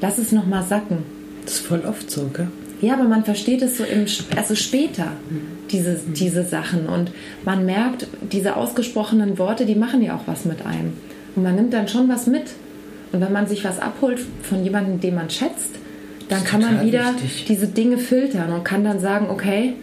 Lass 0.00 0.18
es 0.18 0.30
noch 0.32 0.46
mal 0.46 0.62
sacken. 0.62 0.98
Das 1.44 1.54
ist 1.54 1.66
voll 1.66 1.82
oft 1.84 2.10
so, 2.10 2.30
gell? 2.32 2.48
Ja, 2.80 2.94
aber 2.94 3.04
man 3.04 3.24
versteht 3.24 3.62
es 3.62 3.78
so 3.78 3.84
im, 3.84 4.06
also 4.36 4.54
später, 4.54 5.12
diese, 5.70 5.98
diese 6.14 6.44
Sachen. 6.44 6.86
Und 6.86 7.10
man 7.44 7.66
merkt, 7.66 8.06
diese 8.32 8.56
ausgesprochenen 8.56 9.38
Worte, 9.38 9.66
die 9.66 9.74
machen 9.74 10.02
ja 10.02 10.16
auch 10.16 10.26
was 10.26 10.44
mit 10.44 10.64
einem. 10.64 10.92
Und 11.34 11.42
man 11.42 11.56
nimmt 11.56 11.72
dann 11.72 11.88
schon 11.88 12.08
was 12.08 12.26
mit. 12.26 12.44
Und 13.12 13.20
wenn 13.20 13.32
man 13.32 13.46
sich 13.46 13.64
was 13.64 13.78
abholt 13.80 14.20
von 14.42 14.62
jemandem, 14.62 15.00
den 15.00 15.14
man 15.14 15.30
schätzt, 15.30 15.70
dann 16.28 16.44
kann 16.44 16.60
man 16.60 16.84
wieder 16.84 17.14
wichtig. 17.14 17.46
diese 17.48 17.66
Dinge 17.66 17.98
filtern 17.98 18.52
und 18.52 18.64
kann 18.64 18.84
dann 18.84 19.00
sagen, 19.00 19.28
okay, 19.30 19.74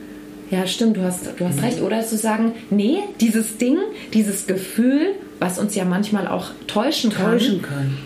ja 0.52 0.68
stimmt, 0.68 0.98
du 0.98 1.02
hast, 1.02 1.28
du 1.38 1.46
hast 1.46 1.62
recht. 1.64 1.82
Oder 1.82 2.06
zu 2.06 2.18
sagen, 2.18 2.54
nee, 2.70 3.00
dieses 3.20 3.58
Ding, 3.58 3.78
dieses 4.14 4.48
Gefühl, 4.48 5.16
was 5.40 5.60
uns 5.60 5.76
ja 5.76 5.86
manchmal 5.86 6.28
auch 6.28 6.52
täuschen 6.68 7.12
kann, 7.12 7.32
Täuschen 7.32 7.62
kann. 7.62 7.98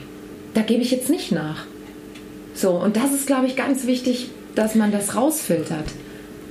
da 0.53 0.61
gebe 0.61 0.81
ich 0.81 0.91
jetzt 0.91 1.09
nicht 1.09 1.31
nach. 1.31 1.65
So, 2.53 2.71
und 2.71 2.95
das 2.95 3.13
ist, 3.13 3.27
glaube 3.27 3.45
ich, 3.47 3.55
ganz 3.55 3.85
wichtig, 3.85 4.29
dass 4.55 4.75
man 4.75 4.91
das 4.91 5.15
rausfiltert. 5.15 5.85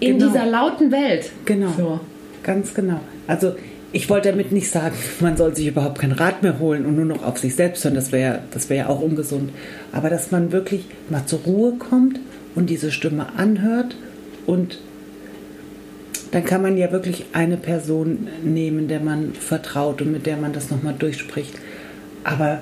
In 0.01 0.19
Genau. 0.19 0.31
dieser 0.33 0.47
lauten 0.47 0.91
Welt. 0.93 1.31
Genau. 1.45 1.73
So. 1.77 2.01
Ganz 2.43 2.73
genau. 2.75 3.01
Also 3.27 3.55
ich 3.93 4.09
wollte 4.11 4.31
damit 4.31 4.53
nicht 4.53 4.71
sagen, 4.71 4.95
man 5.21 5.37
soll 5.37 5.55
sich 5.57 5.67
überhaupt 5.67 5.99
keinen 5.99 6.13
Rat 6.13 6.43
mehr 6.43 6.59
holen 6.59 6.87
und 6.87 6.97
nur 6.97 7.05
noch 7.05 7.25
auf 7.25 7.39
sich 7.39 7.55
selbst 7.55 7.85
hören. 7.85 7.95
Das 7.95 8.13
wäre 8.13 8.41
das 8.53 8.71
wäre 8.71 8.87
ja 8.87 8.89
auch 8.89 9.01
ungesund. 9.01 9.51
Aber 9.93 10.09
dass 10.11 10.31
man 10.31 10.53
wirklich 10.53 10.85
mal 11.11 11.27
zur 11.27 11.41
Ruhe 11.41 11.73
kommt 11.79 12.21
und 12.55 12.71
diese 12.71 12.91
Stimme 12.93 13.27
anhört 13.37 13.97
und 14.47 14.79
dann 16.31 16.45
kann 16.45 16.61
man 16.61 16.77
ja 16.77 16.93
wirklich 16.93 17.25
eine 17.33 17.57
Person 17.57 18.29
nehmen, 18.45 18.87
der 18.87 19.01
man 19.01 19.33
vertraut 19.33 20.03
und 20.03 20.13
mit 20.13 20.27
der 20.27 20.37
man 20.37 20.53
das 20.53 20.71
nochmal 20.71 20.95
durchspricht. 20.99 21.55
Aber 22.23 22.61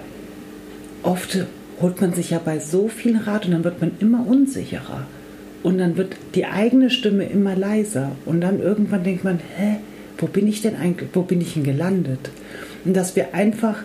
oft 1.03 1.39
holt 1.81 2.01
man 2.01 2.15
sich 2.15 2.31
ja 2.31 2.41
bei 2.45 2.61
so 2.61 2.87
viel 2.89 3.17
Rat 3.19 3.47
und 3.47 3.51
dann 3.53 3.65
wird 3.65 3.81
man 3.81 3.93
immer 3.99 4.25
unsicherer. 4.27 5.07
Und 5.67 5.79
dann 5.79 5.97
wird 5.97 6.15
die 6.37 6.47
eigene 6.47 6.91
Stimme 6.91 7.25
immer 7.25 7.57
leiser. 7.57 8.13
Und 8.25 8.41
dann 8.41 8.61
irgendwann 8.61 9.03
denkt 9.03 9.25
man, 9.25 9.41
hä, 9.57 9.79
wo 10.17 10.27
bin 10.27 10.47
ich 10.47 10.63
denn 10.63 10.77
eigentlich, 10.77 11.09
wo 11.13 11.23
bin 11.23 11.41
ich 11.41 11.55
denn 11.55 11.65
gelandet? 11.65 12.31
Und 12.85 12.97
dass 12.97 13.17
wir 13.17 13.35
einfach 13.35 13.79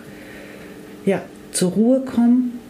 ja, 1.04 1.22
zur 1.50 1.72
Ruhe 1.72 2.02
kommen, 2.02 2.60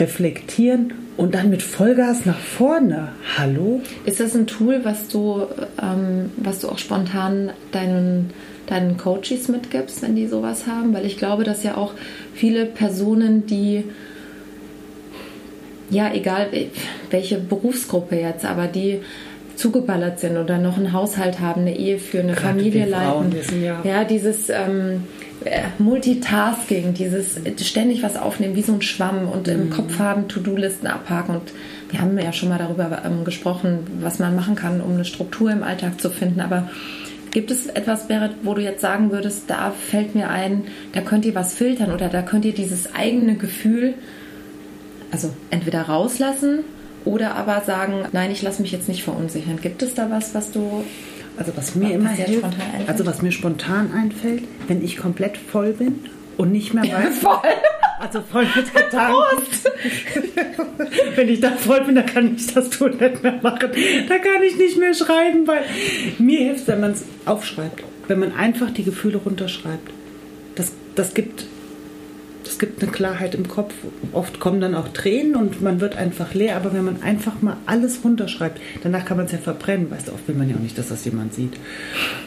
reflektieren 0.00 0.92
und 1.16 1.36
dann 1.36 1.50
mit 1.50 1.62
Vollgas 1.62 2.26
nach 2.26 2.40
vorne. 2.40 3.10
Hallo? 3.36 3.80
Ist 4.06 4.18
das 4.18 4.34
ein 4.34 4.48
Tool, 4.48 4.80
was 4.82 5.06
du, 5.06 5.46
ähm, 5.80 6.32
was 6.36 6.58
du 6.58 6.68
auch 6.68 6.78
spontan 6.78 7.50
deinen, 7.70 8.30
deinen 8.66 8.96
Coaches 8.96 9.46
mitgibst, 9.46 10.02
wenn 10.02 10.16
die 10.16 10.26
sowas 10.26 10.66
haben? 10.66 10.92
Weil 10.94 11.06
ich 11.06 11.16
glaube, 11.16 11.44
dass 11.44 11.62
ja 11.62 11.76
auch 11.76 11.94
viele 12.34 12.66
Personen, 12.66 13.46
die, 13.46 13.84
ja, 15.90 16.12
egal 16.12 16.48
welche 17.10 17.38
Berufsgruppe 17.38 18.16
jetzt, 18.16 18.44
aber 18.44 18.66
die 18.66 19.00
zugeballert 19.56 20.20
sind 20.20 20.36
oder 20.36 20.58
noch 20.58 20.76
einen 20.76 20.92
Haushalt 20.92 21.40
haben, 21.40 21.62
eine 21.62 21.76
Ehe 21.76 21.98
für 21.98 22.20
eine 22.20 22.32
Gerade 22.34 22.48
Familie 22.60 22.86
leiten. 22.86 23.32
wir 23.32 23.42
sind 23.42 23.64
ja- 23.64 23.80
ja, 23.82 24.04
dieses 24.04 24.48
ähm, 24.50 25.02
äh, 25.44 25.62
Multitasking, 25.78 26.94
dieses 26.94 27.40
ständig 27.66 28.02
was 28.02 28.16
aufnehmen, 28.16 28.54
wie 28.56 28.62
so 28.62 28.72
ein 28.72 28.82
Schwamm 28.82 29.28
und 29.28 29.46
Mhm. 29.48 29.52
im 29.54 29.70
Kopf 29.70 29.98
haben, 29.98 30.28
To-Do-Listen 30.28 30.86
abhaken. 30.86 31.36
Und 31.36 31.52
wir 31.90 32.00
haben 32.00 32.16
ja 32.18 32.32
schon 32.32 32.48
mal 32.50 32.58
darüber 32.58 33.02
ähm, 33.04 33.24
gesprochen, 33.24 33.80
was 34.00 34.18
man 34.18 34.34
machen 34.36 34.54
kann, 34.54 34.80
um 34.80 34.94
eine 34.94 35.04
Struktur 35.04 35.50
im 35.50 35.62
Alltag 35.62 36.00
zu 36.00 36.10
finden. 36.10 36.40
Aber 36.40 36.70
gibt 37.32 37.50
es 37.50 37.66
etwas, 37.66 38.06
Berit, 38.08 38.32
wo 38.42 38.54
du 38.54 38.62
jetzt 38.62 38.80
sagen 38.80 39.10
würdest, 39.10 39.44
da 39.50 39.70
fällt 39.72 40.14
mir 40.14 40.28
ein, 40.30 40.64
da 40.92 41.00
könnt 41.00 41.24
ihr 41.24 41.34
was 41.34 41.54
filtern 41.54 41.92
oder 41.92 42.08
da 42.08 42.22
könnt 42.22 42.44
ihr 42.44 42.54
dieses 42.54 42.94
eigene 42.94 43.34
Gefühl, 43.34 43.94
also 45.10 45.30
entweder 45.50 45.82
rauslassen 45.82 46.60
oder 47.04 47.34
aber 47.34 47.62
sagen, 47.62 48.06
nein, 48.12 48.30
ich 48.30 48.42
lasse 48.42 48.62
mich 48.62 48.72
jetzt 48.72 48.88
nicht 48.88 49.02
verunsichern. 49.02 49.60
Gibt 49.60 49.82
es 49.82 49.94
da 49.94 50.10
was, 50.10 50.34
was 50.34 50.50
du 50.50 50.84
Also 51.36 51.52
was 51.56 51.74
mir 51.74 51.88
Was 51.88 51.94
immer 51.94 52.10
dir 52.10 52.24
hilft, 52.24 52.38
spontan 52.40 52.60
einfällt? 52.60 52.88
also 52.88 53.06
was 53.06 53.22
mir 53.22 53.32
spontan 53.32 53.92
einfällt, 53.92 54.44
wenn 54.66 54.84
ich 54.84 54.96
komplett 54.96 55.36
voll 55.36 55.72
bin 55.72 56.00
und 56.36 56.52
nicht 56.52 56.74
mehr 56.74 56.84
weiß, 56.84 57.18
voll 57.20 57.38
also 58.00 58.20
voll 58.20 58.46
mit 58.54 58.74
Gedanken. 58.74 59.16
wenn 61.16 61.28
ich 61.28 61.40
da 61.40 61.50
voll 61.50 61.84
bin, 61.84 61.96
dann 61.96 62.06
kann 62.06 62.36
ich 62.36 62.54
das 62.54 62.70
tun 62.70 62.96
nicht 62.98 63.22
mehr 63.22 63.40
machen. 63.42 63.70
Da 64.08 64.18
kann 64.18 64.42
ich 64.46 64.56
nicht 64.56 64.78
mehr 64.78 64.94
schreiben, 64.94 65.46
weil 65.46 65.62
mir 66.18 66.38
hilft, 66.38 66.68
wenn 66.68 66.80
man 66.80 66.92
es 66.92 67.04
aufschreibt, 67.24 67.82
wenn 68.06 68.20
man 68.20 68.34
einfach 68.34 68.70
die 68.70 68.84
Gefühle 68.84 69.18
runterschreibt. 69.18 69.90
Das, 70.54 70.72
das 70.94 71.14
gibt 71.14 71.46
das 72.58 72.68
gibt 72.68 72.82
eine 72.82 72.90
Klarheit 72.90 73.36
im 73.36 73.46
Kopf. 73.46 73.72
Oft 74.12 74.40
kommen 74.40 74.60
dann 74.60 74.74
auch 74.74 74.88
Tränen 74.88 75.36
und 75.36 75.62
man 75.62 75.80
wird 75.80 75.96
einfach 75.96 76.34
leer, 76.34 76.56
aber 76.56 76.72
wenn 76.72 76.84
man 76.84 77.02
einfach 77.02 77.40
mal 77.40 77.56
alles 77.66 78.00
runterschreibt, 78.02 78.60
danach 78.82 79.04
kann 79.04 79.16
man 79.16 79.26
es 79.26 79.32
ja 79.32 79.38
verbrennen, 79.38 79.92
weißt 79.92 80.08
du, 80.08 80.12
oft 80.12 80.26
will 80.26 80.34
man 80.34 80.50
ja 80.50 80.56
auch 80.56 80.60
nicht, 80.60 80.76
dass 80.76 80.88
das 80.88 81.04
jemand 81.04 81.34
sieht. 81.34 81.52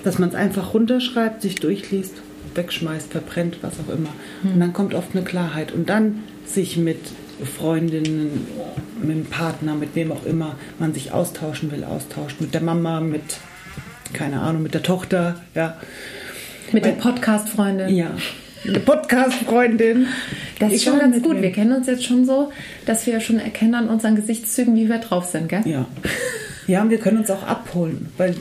Dass 0.05 0.19
man 0.19 0.29
es 0.29 0.35
einfach 0.35 0.73
runterschreibt, 0.73 1.41
sich 1.41 1.55
durchliest, 1.55 2.13
wegschmeißt, 2.55 3.11
verbrennt, 3.11 3.57
was 3.61 3.73
auch 3.73 3.93
immer. 3.93 4.09
Und 4.43 4.59
dann 4.61 4.71
kommt 4.71 4.93
oft 4.93 5.09
eine 5.13 5.25
Klarheit 5.25 5.73
und 5.73 5.89
dann 5.89 6.23
sich 6.45 6.77
mit 6.77 6.99
Freundinnen, 7.57 8.47
mit 9.01 9.17
dem 9.17 9.25
Partner, 9.25 9.75
mit 9.75 9.95
wem 9.95 10.13
auch 10.13 10.25
immer 10.25 10.55
man 10.79 10.93
sich 10.93 11.11
austauschen 11.11 11.73
will, 11.73 11.83
austauscht, 11.83 12.39
mit 12.39 12.53
der 12.53 12.61
Mama, 12.61 13.01
mit, 13.01 13.39
keine 14.13 14.39
Ahnung, 14.39 14.63
mit 14.63 14.73
der 14.73 14.83
Tochter, 14.83 15.41
ja. 15.55 15.77
mit 16.71 16.85
der 16.85 16.91
Podcast-Freundin. 16.91 17.93
Ja, 17.93 18.11
Podcast-Freundin. 18.85 20.07
Das 20.59 20.71
ist 20.73 20.83
schon 20.83 20.99
ganz 20.99 21.21
gut. 21.21 21.35
wem. 21.35 21.41
Wir 21.41 21.51
kennen 21.51 21.73
uns 21.73 21.87
jetzt 21.87 22.03
schon 22.05 22.25
so, 22.25 22.51
dass 22.85 23.05
wir 23.07 23.19
schon 23.19 23.39
erkennen 23.39 23.75
an 23.75 23.89
unseren 23.89 24.15
Gesichtszügen, 24.15 24.75
wie 24.75 24.87
wir 24.89 24.99
drauf 24.99 25.25
sind, 25.25 25.49
gell? 25.49 25.61
Ja. 25.65 25.87
Ja, 26.67 26.81
und 26.83 26.89
wir 26.91 26.99
können 26.99 27.17
uns 27.17 27.31
auch 27.31 27.43
abholen, 27.43 28.09
weil 28.17 28.35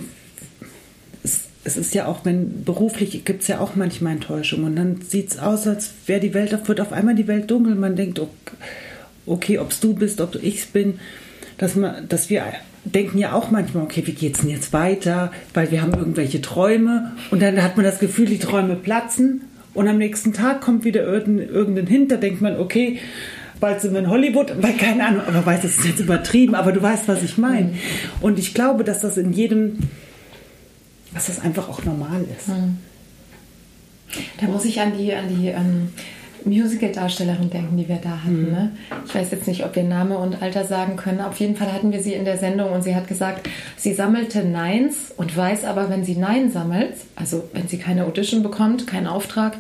es, 1.25 1.45
es 1.65 1.77
ist 1.77 1.95
ja 1.95 2.07
auch, 2.07 2.25
wenn 2.25 2.65
beruflich 2.65 3.25
gibt 3.25 3.43
es 3.43 3.49
ja 3.49 3.61
auch 3.61 3.75
manchmal 3.77 4.13
Enttäuschung 4.13 4.65
und 4.65 4.77
dann 4.77 5.01
sieht 5.01 5.31
es 5.31 5.39
aus, 5.39 5.67
als 5.67 5.93
wäre 6.07 6.21
die 6.21 6.35
Welt, 6.35 6.57
wird 6.69 6.81
auf 6.81 6.93
einmal 6.93 7.15
die 7.15 7.27
Welt 7.27 7.51
dunkel. 7.51 7.75
Man 7.75 7.97
denkt, 7.97 8.19
ok- 8.21 8.53
okay, 9.27 9.59
ob 9.59 9.71
es 9.71 9.81
du 9.81 9.95
bist, 9.95 10.21
ob 10.21 10.37
ich 10.43 10.69
bin, 10.69 11.01
dass, 11.59 11.75
man, 11.77 12.09
dass 12.09 12.29
wir 12.31 12.45
denken 12.85 13.19
ja 13.19 13.33
auch 13.33 13.51
manchmal, 13.51 13.85
okay, 13.85 14.03
wie 14.07 14.13
geht's 14.13 14.41
denn 14.41 14.51
jetzt 14.51 14.73
weiter? 14.73 15.33
Weil 15.55 15.71
wir 15.71 15.81
haben 15.83 15.95
irgendwelche 15.95 16.41
Träume 16.43 17.13
und 17.31 17.41
dann 17.43 17.63
hat 17.63 17.77
man 17.77 17.85
das 17.85 17.99
Gefühl, 17.99 18.27
die 18.27 18.39
Träume 18.39 18.77
platzen 18.77 19.43
und 19.75 19.89
am 19.89 19.99
nächsten 19.99 20.33
Tag 20.33 20.61
kommt 20.61 20.85
wieder 20.85 21.03
irgendein, 21.03 21.87
Hint, 21.87 22.13
da 22.13 22.17
denkt 22.17 22.41
man, 22.41 22.59
okay, 22.59 22.99
bald 23.61 23.81
sind 23.81 23.93
wir 23.93 24.01
in 24.01 24.11
Hollywood, 24.11 24.55
weil 24.63 24.75
keine 24.75 25.07
Ahnung, 25.07 25.23
aber 25.27 25.45
weiß, 25.45 25.63
das 25.63 25.79
ist 25.79 25.87
jetzt 25.87 26.01
übertrieben, 26.01 26.55
aber 26.55 26.73
du 26.73 26.83
weißt, 26.83 27.09
was 27.09 27.23
ich 27.23 27.39
meine. 27.39 27.75
Und 28.21 28.39
ich 28.39 28.55
glaube, 28.55 28.85
dass 28.85 29.01
das 29.01 29.17
in 29.17 29.33
jedem, 29.33 29.79
dass 31.15 31.27
das 31.27 31.41
einfach 31.41 31.69
auch 31.69 31.85
normal 31.85 32.25
ist. 32.37 32.49
Da 34.41 34.47
muss 34.47 34.65
ich 34.65 34.81
an 34.81 34.97
die, 34.97 35.15
an 35.15 35.29
die 35.29 35.49
ähm, 35.49 35.91
Musical-Darstellerin 36.45 37.51
denken, 37.51 37.77
die 37.77 37.89
wir 37.89 37.97
da 37.97 38.23
hatten. 38.25 38.47
Mhm. 38.47 38.53
Ne? 38.53 38.73
Ich 39.07 39.15
weiß 39.15 39.31
jetzt 39.31 39.47
nicht, 39.47 39.65
ob 39.65 39.77
wir 39.77 39.85
Name 39.85 40.19
und 40.19 40.43
Alter 40.43 40.65
sagen 40.65 40.97
können. 40.97 41.21
Auf 41.21 41.39
jeden 41.39 41.57
Fall 41.57 41.73
hatten 41.73 41.93
wir 41.93 42.03
sie 42.03 42.15
in 42.15 42.25
der 42.25 42.39
Sendung 42.39 42.73
und 42.73 42.83
sie 42.83 42.95
hat 42.95 43.09
gesagt, 43.09 43.49
sie 43.77 43.95
sammelte 43.95 44.45
Neins 44.45 45.13
und 45.17 45.37
weiß 45.37 45.65
aber, 45.65 45.91
wenn 45.91 46.05
sie 46.05 46.17
Nein 46.17 46.51
sammelt, 46.51 46.95
also 47.17 47.45
wenn 47.53 47.69
sie 47.69 47.79
keine 47.79 48.07
Audition 48.07 48.43
bekommt, 48.43 48.87
keinen 48.87 49.07
Auftrag, 49.07 49.57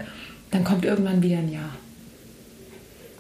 dann 0.51 0.65
kommt 0.65 0.85
irgendwann 0.85 1.23
wieder 1.23 1.39
ein 1.39 1.53
Ja. 1.53 1.71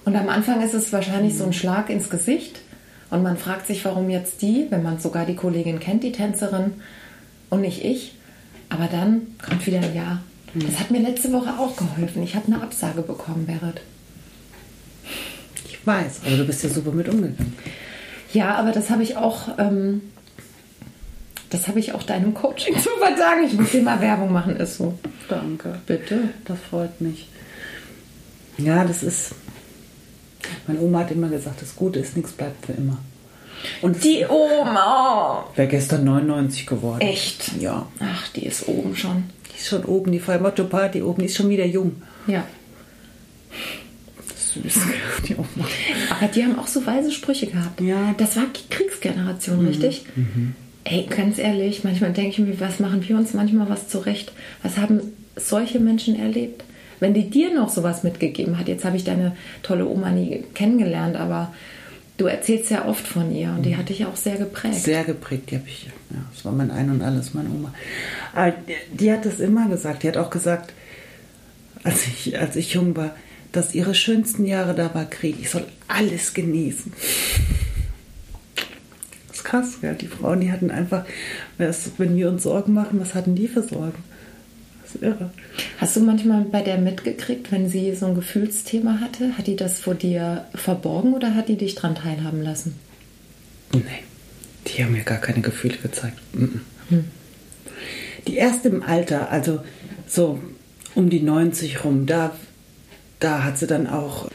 Und 0.04 0.16
am 0.16 0.28
Anfang 0.28 0.62
ist 0.62 0.74
es 0.74 0.92
wahrscheinlich 0.92 1.36
so 1.36 1.44
ein 1.44 1.52
Schlag 1.52 1.90
ins 1.90 2.10
Gesicht 2.10 2.60
und 3.10 3.22
man 3.22 3.36
fragt 3.36 3.66
sich, 3.66 3.84
warum 3.84 4.08
jetzt 4.08 4.42
die, 4.42 4.66
wenn 4.70 4.82
man 4.82 4.98
sogar 4.98 5.26
die 5.26 5.36
Kollegin 5.36 5.78
kennt, 5.80 6.02
die 6.02 6.12
Tänzerin 6.12 6.74
und 7.50 7.60
nicht 7.60 7.84
ich. 7.84 8.14
Aber 8.68 8.86
dann 8.86 9.22
kommt 9.44 9.66
wieder 9.66 9.78
ein 9.78 9.94
Ja. 9.94 10.20
Das 10.54 10.80
hat 10.80 10.90
mir 10.90 11.00
letzte 11.00 11.32
Woche 11.32 11.50
auch 11.58 11.76
geholfen. 11.76 12.22
Ich 12.22 12.34
habe 12.34 12.46
eine 12.52 12.62
Absage 12.62 13.02
bekommen, 13.02 13.46
Berit. 13.46 13.80
Ich 15.68 15.86
weiß, 15.86 16.20
aber 16.26 16.36
du 16.36 16.44
bist 16.44 16.62
ja 16.64 16.68
super 16.68 16.90
mit 16.92 17.08
umgegangen. 17.08 17.56
Ja, 18.32 18.54
aber 18.56 18.72
das 18.72 18.90
habe 18.90 19.02
ich 19.02 19.16
auch, 19.16 19.58
ähm, 19.58 20.02
Das 21.50 21.66
habe 21.68 21.80
ich 21.80 21.92
auch 21.92 22.02
deinem 22.04 22.34
Coaching 22.34 22.74
zu 22.78 22.88
verdanken. 22.98 23.46
Ich 23.46 23.52
muss 23.54 23.70
dir 23.70 23.82
mal 23.82 24.00
Werbung 24.00 24.32
machen, 24.32 24.56
ist 24.56 24.76
so. 24.76 24.98
Danke. 25.28 25.80
Bitte. 25.86 26.30
Das 26.44 26.58
freut 26.68 27.00
mich. 27.00 27.28
Ja, 28.58 28.84
das 28.84 29.02
ist. 29.02 29.32
Meine 30.66 30.80
Oma 30.80 31.00
hat 31.00 31.10
immer 31.10 31.28
gesagt, 31.28 31.62
das 31.62 31.74
Gute 31.76 31.98
ist, 32.00 32.16
nichts 32.16 32.32
bleibt 32.32 32.66
für 32.66 32.72
immer. 32.72 32.98
Und 33.82 34.02
Die 34.04 34.24
Oma. 34.26 35.44
wäre 35.54 35.68
gestern 35.68 36.04
99 36.04 36.66
geworden. 36.66 37.00
Echt? 37.00 37.52
Ja. 37.58 37.86
Ach, 38.00 38.28
die 38.28 38.46
ist 38.46 38.68
oben 38.68 38.96
schon. 38.96 39.24
Ist 39.60 39.68
schon 39.68 39.84
oben, 39.84 40.10
die 40.10 40.22
Motto 40.40 40.64
Party 40.64 41.02
oben, 41.02 41.20
die 41.20 41.26
ist 41.26 41.36
schon 41.36 41.50
wieder 41.50 41.66
jung. 41.66 42.00
Ja. 42.26 42.46
Süß, 44.54 44.80
die. 45.28 45.36
Aber 45.36 46.28
die 46.34 46.44
haben 46.44 46.58
auch 46.58 46.66
so 46.66 46.86
weise 46.86 47.12
Sprüche 47.12 47.46
gehabt. 47.46 47.78
Ja. 47.82 48.14
Das 48.16 48.36
war 48.36 48.44
Kriegsgeneration, 48.70 49.66
richtig? 49.66 50.06
Ey, 50.84 51.06
ganz 51.14 51.38
ehrlich, 51.38 51.84
manchmal 51.84 52.14
denke 52.14 52.30
ich 52.30 52.38
mir, 52.38 52.58
was 52.58 52.80
machen 52.80 53.06
wir 53.06 53.18
uns 53.18 53.34
manchmal 53.34 53.68
was 53.68 53.86
zurecht? 53.88 54.32
Was 54.62 54.78
haben 54.78 55.00
solche 55.36 55.78
Menschen 55.78 56.18
erlebt? 56.18 56.64
Wenn 56.98 57.12
die 57.12 57.28
dir 57.28 57.52
noch 57.54 57.68
sowas 57.68 58.02
mitgegeben 58.02 58.58
hat, 58.58 58.66
jetzt 58.66 58.86
habe 58.86 58.96
ich 58.96 59.04
deine 59.04 59.36
tolle 59.62 59.86
Oma 59.86 60.10
nie 60.10 60.42
kennengelernt, 60.54 61.16
aber 61.16 61.52
du 62.16 62.24
erzählst 62.24 62.70
ja 62.70 62.88
oft 62.88 63.06
von 63.06 63.34
ihr 63.34 63.50
und 63.50 63.64
die 63.64 63.76
hat 63.76 63.90
dich 63.90 64.06
auch 64.06 64.16
sehr 64.16 64.36
geprägt. 64.36 64.76
Sehr 64.76 65.04
geprägt, 65.04 65.50
die 65.50 65.56
habe 65.56 65.68
ich. 65.68 65.84
Ja, 65.84 65.92
das 66.32 66.44
war 66.44 66.52
mein 66.52 66.70
Ein 66.70 66.90
und 66.90 67.02
Alles, 67.02 67.34
meine 67.34 67.50
Oma. 67.50 67.72
Aber 68.34 68.52
die, 68.92 69.12
hat 69.12 69.24
das 69.24 69.40
immer 69.40 69.68
gesagt. 69.68 70.02
Die 70.02 70.08
hat 70.08 70.16
auch 70.16 70.30
gesagt, 70.30 70.72
als 71.84 72.06
ich, 72.06 72.38
als 72.38 72.56
ich 72.56 72.74
jung 72.74 72.96
war, 72.96 73.14
dass 73.52 73.74
ihre 73.74 73.94
schönsten 73.94 74.44
Jahre 74.44 74.74
da 74.74 74.94
war 74.94 75.04
Krieg. 75.04 75.36
Ich 75.40 75.50
soll 75.50 75.66
alles 75.88 76.34
genießen. 76.34 76.92
Das 79.28 79.38
ist 79.38 79.44
krass, 79.44 79.78
ja. 79.82 79.92
Die 79.94 80.06
Frauen, 80.06 80.40
die 80.40 80.52
hatten 80.52 80.70
einfach, 80.70 81.04
wenn 81.58 82.16
wir 82.16 82.28
uns 82.28 82.42
Sorgen 82.42 82.72
machen, 82.74 83.00
was 83.00 83.14
hatten 83.14 83.34
die 83.34 83.48
für 83.48 83.62
Sorgen? 83.62 84.04
Das 84.82 84.94
ist 84.94 85.02
irre. 85.02 85.30
Hast 85.78 85.96
du 85.96 86.00
manchmal 86.00 86.42
bei 86.42 86.62
der 86.62 86.78
mitgekriegt, 86.78 87.52
wenn 87.52 87.68
sie 87.68 87.94
so 87.94 88.06
ein 88.06 88.14
Gefühlsthema 88.14 89.00
hatte? 89.00 89.36
Hat 89.38 89.46
die 89.46 89.56
das 89.56 89.80
vor 89.80 89.94
dir 89.94 90.44
verborgen 90.54 91.14
oder 91.14 91.34
hat 91.34 91.48
die 91.48 91.56
dich 91.56 91.74
dran 91.74 91.94
teilhaben 91.94 92.42
lassen? 92.42 92.74
Nee, 93.72 94.02
die 94.66 94.84
haben 94.84 94.92
mir 94.92 95.02
gar 95.02 95.18
keine 95.18 95.40
Gefühle 95.40 95.76
gezeigt. 95.76 96.18
Mhm. 96.32 96.60
Die 98.26 98.36
erste 98.36 98.68
im 98.68 98.82
Alter, 98.82 99.30
also 99.30 99.60
so 100.06 100.40
um 100.94 101.08
die 101.08 101.20
90 101.20 101.84
rum, 101.84 102.06
da, 102.06 102.36
da 103.18 103.44
hat 103.44 103.58
sie 103.58 103.66
dann 103.66 103.86
auch 103.86 104.30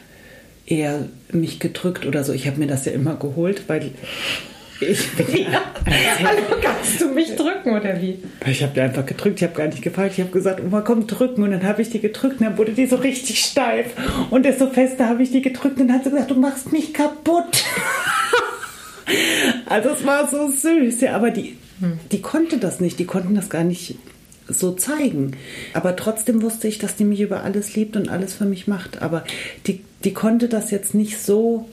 eher 0.66 1.08
mich 1.30 1.60
gedrückt 1.60 2.06
oder 2.06 2.24
so. 2.24 2.32
Ich 2.32 2.46
habe 2.46 2.58
mir 2.58 2.66
das 2.66 2.84
ja 2.84 2.92
immer 2.92 3.14
geholt, 3.16 3.64
weil 3.68 3.92
ich 4.80 5.10
bin 5.16 5.26
ja. 5.50 5.62
Also 5.86 6.42
kannst 6.60 7.00
du 7.00 7.08
mich 7.08 7.34
drücken 7.34 7.70
oder 7.70 8.00
wie? 8.00 8.18
Ich 8.46 8.62
habe 8.62 8.72
die 8.74 8.80
einfach 8.80 9.06
gedrückt, 9.06 9.40
ich 9.40 9.44
habe 9.44 9.56
gar 9.56 9.66
nicht 9.66 9.82
gefragt. 9.82 10.12
Ich 10.14 10.20
habe 10.20 10.30
gesagt, 10.30 10.60
Oma, 10.60 10.82
komm 10.82 11.06
drücken. 11.06 11.42
Und 11.42 11.52
dann 11.52 11.62
habe 11.62 11.82
ich 11.82 11.90
die 11.90 12.00
gedrückt 12.00 12.40
und 12.40 12.46
dann 12.46 12.58
wurde 12.58 12.72
die 12.72 12.86
so 12.86 12.96
richtig 12.96 13.40
steif. 13.40 13.86
Und 14.30 14.44
desto 14.44 14.68
fester 14.68 15.08
habe 15.08 15.22
ich 15.22 15.30
die 15.30 15.42
gedrückt 15.42 15.80
und 15.80 15.88
dann 15.88 15.96
hat 15.96 16.04
sie 16.04 16.10
gesagt, 16.10 16.30
du 16.30 16.34
machst 16.34 16.72
mich 16.72 16.92
kaputt. 16.92 17.64
also 19.68 19.90
es 19.90 20.04
war 20.06 20.28
so 20.28 20.50
süß. 20.50 21.00
Ja, 21.00 21.14
aber 21.16 21.30
die, 21.30 21.56
die 22.12 22.22
konnte 22.22 22.58
das 22.58 22.80
nicht. 22.80 22.98
Die 22.98 23.04
konnten 23.04 23.34
das 23.34 23.48
gar 23.50 23.64
nicht 23.64 23.96
so 24.48 24.72
zeigen. 24.72 25.32
Aber 25.74 25.96
trotzdem 25.96 26.42
wusste 26.42 26.68
ich, 26.68 26.78
dass 26.78 26.96
die 26.96 27.04
mich 27.04 27.20
über 27.20 27.42
alles 27.42 27.74
liebt 27.74 27.96
und 27.96 28.08
alles 28.08 28.34
für 28.34 28.44
mich 28.44 28.68
macht. 28.68 29.02
Aber 29.02 29.24
die, 29.66 29.82
die 30.04 30.12
konnte 30.12 30.48
das 30.48 30.70
jetzt 30.70 30.94
nicht 30.94 31.18
so... 31.18 31.68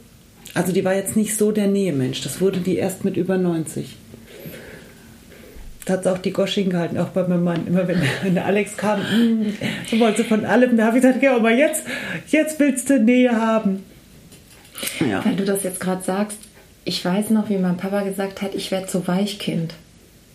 Also 0.55 0.71
die 0.71 0.85
war 0.85 0.93
jetzt 0.93 1.15
nicht 1.15 1.35
so 1.35 1.51
der 1.51 1.67
Nähemensch. 1.67 2.21
Das 2.21 2.41
wurde 2.41 2.59
die 2.59 2.75
erst 2.75 3.05
mit 3.05 3.17
über 3.17 3.37
90. 3.37 3.95
Da 5.85 5.93
hat 5.93 6.03
sie 6.03 6.11
auch 6.11 6.17
die 6.17 6.31
Gosching 6.31 6.69
gehalten, 6.69 6.97
auch 6.97 7.09
bei 7.09 7.27
meinem 7.27 7.43
Mann. 7.43 7.67
Immer 7.67 7.87
wenn, 7.87 8.01
wenn 8.23 8.37
Alex 8.37 8.77
kam, 8.77 8.99
mm, 8.99 9.53
so 9.89 9.99
wollte 9.99 10.23
sie 10.23 10.27
von 10.27 10.45
allem. 10.45 10.77
Da 10.77 10.85
habe 10.85 10.97
ich 10.97 11.03
gesagt, 11.03 11.23
ja, 11.23 11.35
aber 11.35 11.51
jetzt, 11.51 11.83
jetzt 12.27 12.59
willst 12.59 12.89
du 12.89 12.99
Nähe 12.99 13.35
haben. 13.35 13.83
Ja. 14.99 15.23
Weil 15.25 15.35
du 15.35 15.45
das 15.45 15.63
jetzt 15.63 15.79
gerade 15.79 16.03
sagst, 16.03 16.37
ich 16.85 17.03
weiß 17.03 17.29
noch, 17.29 17.49
wie 17.49 17.57
mein 17.57 17.77
Papa 17.77 18.01
gesagt 18.01 18.41
hat, 18.41 18.55
ich 18.55 18.71
werde 18.71 18.89
so 18.89 19.07
Weichkind. 19.07 19.73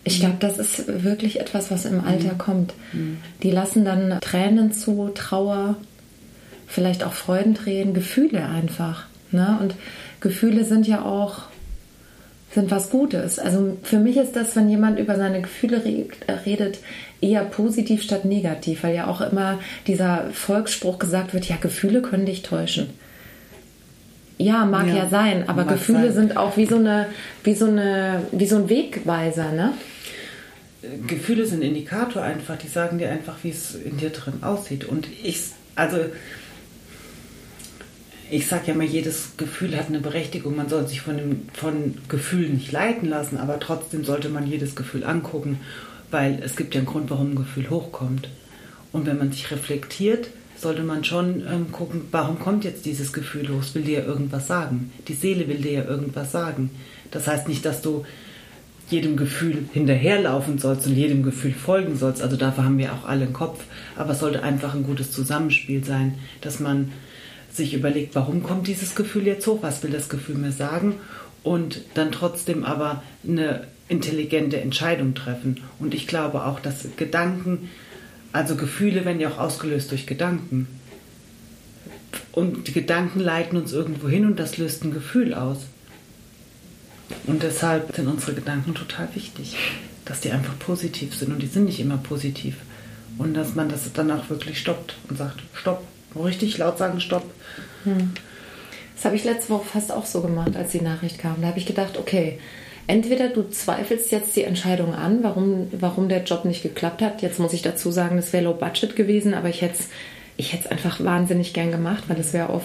Ich 0.03 0.19
glaube, 0.19 0.37
das 0.39 0.57
ist 0.57 1.03
wirklich 1.03 1.39
etwas, 1.39 1.69
was 1.71 1.85
im 1.85 2.03
Alter 2.03 2.35
kommt. 2.37 2.73
Die 3.43 3.51
lassen 3.51 3.85
dann 3.85 4.19
Tränen 4.21 4.71
zu, 4.71 5.11
Trauer, 5.13 5.75
vielleicht 6.67 7.03
auch 7.03 7.13
Freudentränen, 7.13 7.93
Gefühle 7.93 8.45
einfach. 8.45 9.05
Ne? 9.31 9.57
Und 9.61 9.75
Gefühle 10.21 10.63
sind 10.63 10.87
ja 10.87 11.03
auch 11.03 11.43
sind 12.51 12.71
was 12.71 12.89
Gutes. 12.89 13.37
Also 13.37 13.77
für 13.83 13.99
mich 13.99 14.17
ist 14.17 14.35
das, 14.35 14.55
wenn 14.55 14.69
jemand 14.69 14.99
über 14.99 15.15
seine 15.17 15.41
Gefühle 15.41 15.85
re- 15.85 16.07
redet, 16.47 16.79
eher 17.21 17.43
positiv 17.43 18.01
statt 18.01 18.25
negativ, 18.25 18.81
weil 18.81 18.95
ja 18.95 19.05
auch 19.07 19.21
immer 19.21 19.59
dieser 19.85 20.31
Volksspruch 20.31 20.97
gesagt 20.97 21.35
wird, 21.35 21.47
ja, 21.47 21.57
Gefühle 21.57 22.01
können 22.01 22.25
dich 22.25 22.41
täuschen. 22.41 22.89
Ja, 24.39 24.63
mag 24.65 24.87
ja, 24.87 24.95
Ja, 24.95 25.09
sein, 25.09 25.47
aber 25.47 25.65
mag 25.65 25.75
Gefühle 25.75 26.11
sein. 26.13 26.27
sind 26.29 26.37
auch 26.37 26.55
wie 26.55 26.65
so 26.65 26.77
eine, 26.77 27.07
wie 27.43 27.53
so 27.53 27.65
eine, 27.65 28.23
wie 28.31 28.47
so 28.47 28.55
ein 28.55 28.69
Wegweiser, 28.69 29.51
ne? 29.51 29.73
Gefühle 31.07 31.45
sind 31.45 31.61
Indikator 31.61 32.23
einfach, 32.23 32.55
die 32.57 32.69
sagen 32.69 32.99
dir 32.99 33.09
einfach, 33.11 33.35
wie 33.43 33.49
es 33.49 33.75
in 33.75 33.97
dir 33.97 34.11
drin 34.11 34.41
aussieht. 34.41 34.85
Und 34.85 35.07
ich, 35.23 35.41
also, 35.75 35.97
ich 38.31 38.47
sage 38.47 38.67
ja 38.67 38.73
mal, 38.75 38.85
jedes 38.85 39.35
Gefühl 39.35 39.75
hat 39.75 39.87
eine 39.87 39.99
Berechtigung. 39.99 40.55
Man 40.55 40.69
soll 40.69 40.87
sich 40.87 41.01
von, 41.01 41.17
dem, 41.17 41.49
von 41.53 41.97
Gefühlen 42.07 42.53
nicht 42.53 42.71
leiten 42.71 43.09
lassen, 43.09 43.37
aber 43.37 43.59
trotzdem 43.59 44.05
sollte 44.05 44.29
man 44.29 44.47
jedes 44.47 44.73
Gefühl 44.75 45.03
angucken, 45.03 45.59
weil 46.11 46.39
es 46.41 46.55
gibt 46.55 46.73
ja 46.75 46.79
einen 46.79 46.87
Grund, 46.87 47.09
warum 47.09 47.31
ein 47.31 47.35
Gefühl 47.35 47.69
hochkommt. 47.69 48.29
Und 48.93 49.05
wenn 49.05 49.17
man 49.17 49.33
sich 49.33 49.51
reflektiert, 49.51 50.29
sollte 50.61 50.83
man 50.83 51.03
schon 51.03 51.43
ähm, 51.49 51.71
gucken, 51.71 52.01
warum 52.11 52.39
kommt 52.39 52.63
jetzt 52.63 52.85
dieses 52.85 53.13
Gefühl? 53.13 53.49
Es 53.59 53.75
will 53.75 53.83
dir 53.83 54.05
irgendwas 54.05 54.47
sagen. 54.47 54.91
Die 55.07 55.13
Seele 55.13 55.47
will 55.47 55.57
dir 55.57 55.71
ja 55.71 55.83
irgendwas 55.85 56.31
sagen. 56.31 56.71
Das 57.11 57.27
heißt 57.27 57.47
nicht, 57.47 57.65
dass 57.65 57.81
du 57.81 58.05
jedem 58.89 59.17
Gefühl 59.17 59.69
hinterherlaufen 59.71 60.57
sollst 60.57 60.87
und 60.87 60.95
jedem 60.95 61.23
Gefühl 61.23 61.53
folgen 61.53 61.95
sollst. 61.97 62.21
Also 62.21 62.35
dafür 62.35 62.65
haben 62.65 62.77
wir 62.77 62.93
auch 62.93 63.07
alle 63.07 63.25
einen 63.25 63.33
Kopf. 63.33 63.63
Aber 63.95 64.11
es 64.11 64.19
sollte 64.19 64.43
einfach 64.43 64.73
ein 64.73 64.83
gutes 64.83 65.11
Zusammenspiel 65.11 65.83
sein, 65.83 66.15
dass 66.41 66.59
man 66.59 66.91
sich 67.51 67.73
überlegt, 67.73 68.15
warum 68.15 68.43
kommt 68.43 68.67
dieses 68.67 68.95
Gefühl 68.95 69.27
jetzt 69.27 69.45
hoch? 69.47 69.59
Was 69.61 69.83
will 69.83 69.91
das 69.91 70.09
Gefühl 70.09 70.35
mir 70.35 70.51
sagen? 70.51 70.95
Und 71.43 71.81
dann 71.93 72.11
trotzdem 72.11 72.63
aber 72.63 73.03
eine 73.27 73.67
intelligente 73.87 74.59
Entscheidung 74.59 75.15
treffen. 75.15 75.61
Und 75.79 75.93
ich 75.93 76.07
glaube 76.07 76.45
auch, 76.45 76.59
dass 76.59 76.85
Gedanken, 76.95 77.69
also 78.31 78.55
Gefühle 78.55 79.05
werden 79.05 79.19
ja 79.19 79.29
auch 79.29 79.37
ausgelöst 79.37 79.91
durch 79.91 80.05
Gedanken. 80.05 80.67
Und 82.31 82.67
die 82.67 82.73
Gedanken 82.73 83.19
leiten 83.19 83.57
uns 83.57 83.73
irgendwo 83.73 84.07
hin 84.07 84.25
und 84.25 84.39
das 84.39 84.57
löst 84.57 84.83
ein 84.83 84.93
Gefühl 84.93 85.33
aus. 85.33 85.59
Und 87.25 87.43
deshalb 87.43 87.95
sind 87.95 88.07
unsere 88.07 88.33
Gedanken 88.33 88.75
total 88.75 89.09
wichtig, 89.15 89.55
dass 90.05 90.21
die 90.21 90.31
einfach 90.31 90.57
positiv 90.59 91.15
sind 91.15 91.31
und 91.31 91.41
die 91.41 91.47
sind 91.47 91.65
nicht 91.65 91.79
immer 91.79 91.97
positiv. 91.97 92.55
Und 93.17 93.33
dass 93.33 93.55
man 93.55 93.67
das 93.67 93.91
dann 93.91 94.11
auch 94.11 94.29
wirklich 94.29 94.59
stoppt 94.59 94.95
und 95.09 95.17
sagt, 95.17 95.41
stopp, 95.53 95.83
richtig 96.15 96.57
laut 96.57 96.77
sagen, 96.77 97.01
stopp. 97.01 97.29
Das 98.95 99.05
habe 99.05 99.15
ich 99.15 99.23
letzte 99.23 99.49
Woche 99.49 99.65
fast 99.65 99.91
auch 99.91 100.05
so 100.05 100.21
gemacht, 100.21 100.55
als 100.55 100.71
die 100.71 100.81
Nachricht 100.81 101.19
kam. 101.19 101.41
Da 101.41 101.47
habe 101.47 101.59
ich 101.59 101.65
gedacht, 101.65 101.97
okay, 101.97 102.39
entweder 102.89 103.29
du 103.29 103.47
zweifelst 103.47 104.11
jetzt 104.11 104.35
die 104.35 104.43
Entscheidung 104.43 104.95
an, 104.95 105.19
warum, 105.21 105.67
warum 105.71 106.09
der 106.09 106.23
Job 106.23 106.43
nicht 106.43 106.63
geklappt 106.63 107.03
hat. 107.03 107.21
Jetzt 107.21 107.39
muss 107.39 107.53
ich 107.53 107.61
dazu 107.61 107.91
sagen, 107.91 108.15
das 108.15 108.33
wäre 108.33 108.45
low 108.45 108.53
budget 108.53 108.95
gewesen, 108.95 109.33
aber 109.35 109.47
ich 109.49 109.61
hätte 109.61 109.75
es 109.79 109.87
ich 110.37 110.53
hätte 110.53 110.65
es 110.65 110.71
einfach 110.71 111.03
wahnsinnig 111.03 111.53
gern 111.53 111.69
gemacht, 111.69 112.05
weil 112.07 112.17
es 112.17 112.31
wäre 112.31 112.49
auf 112.49 112.63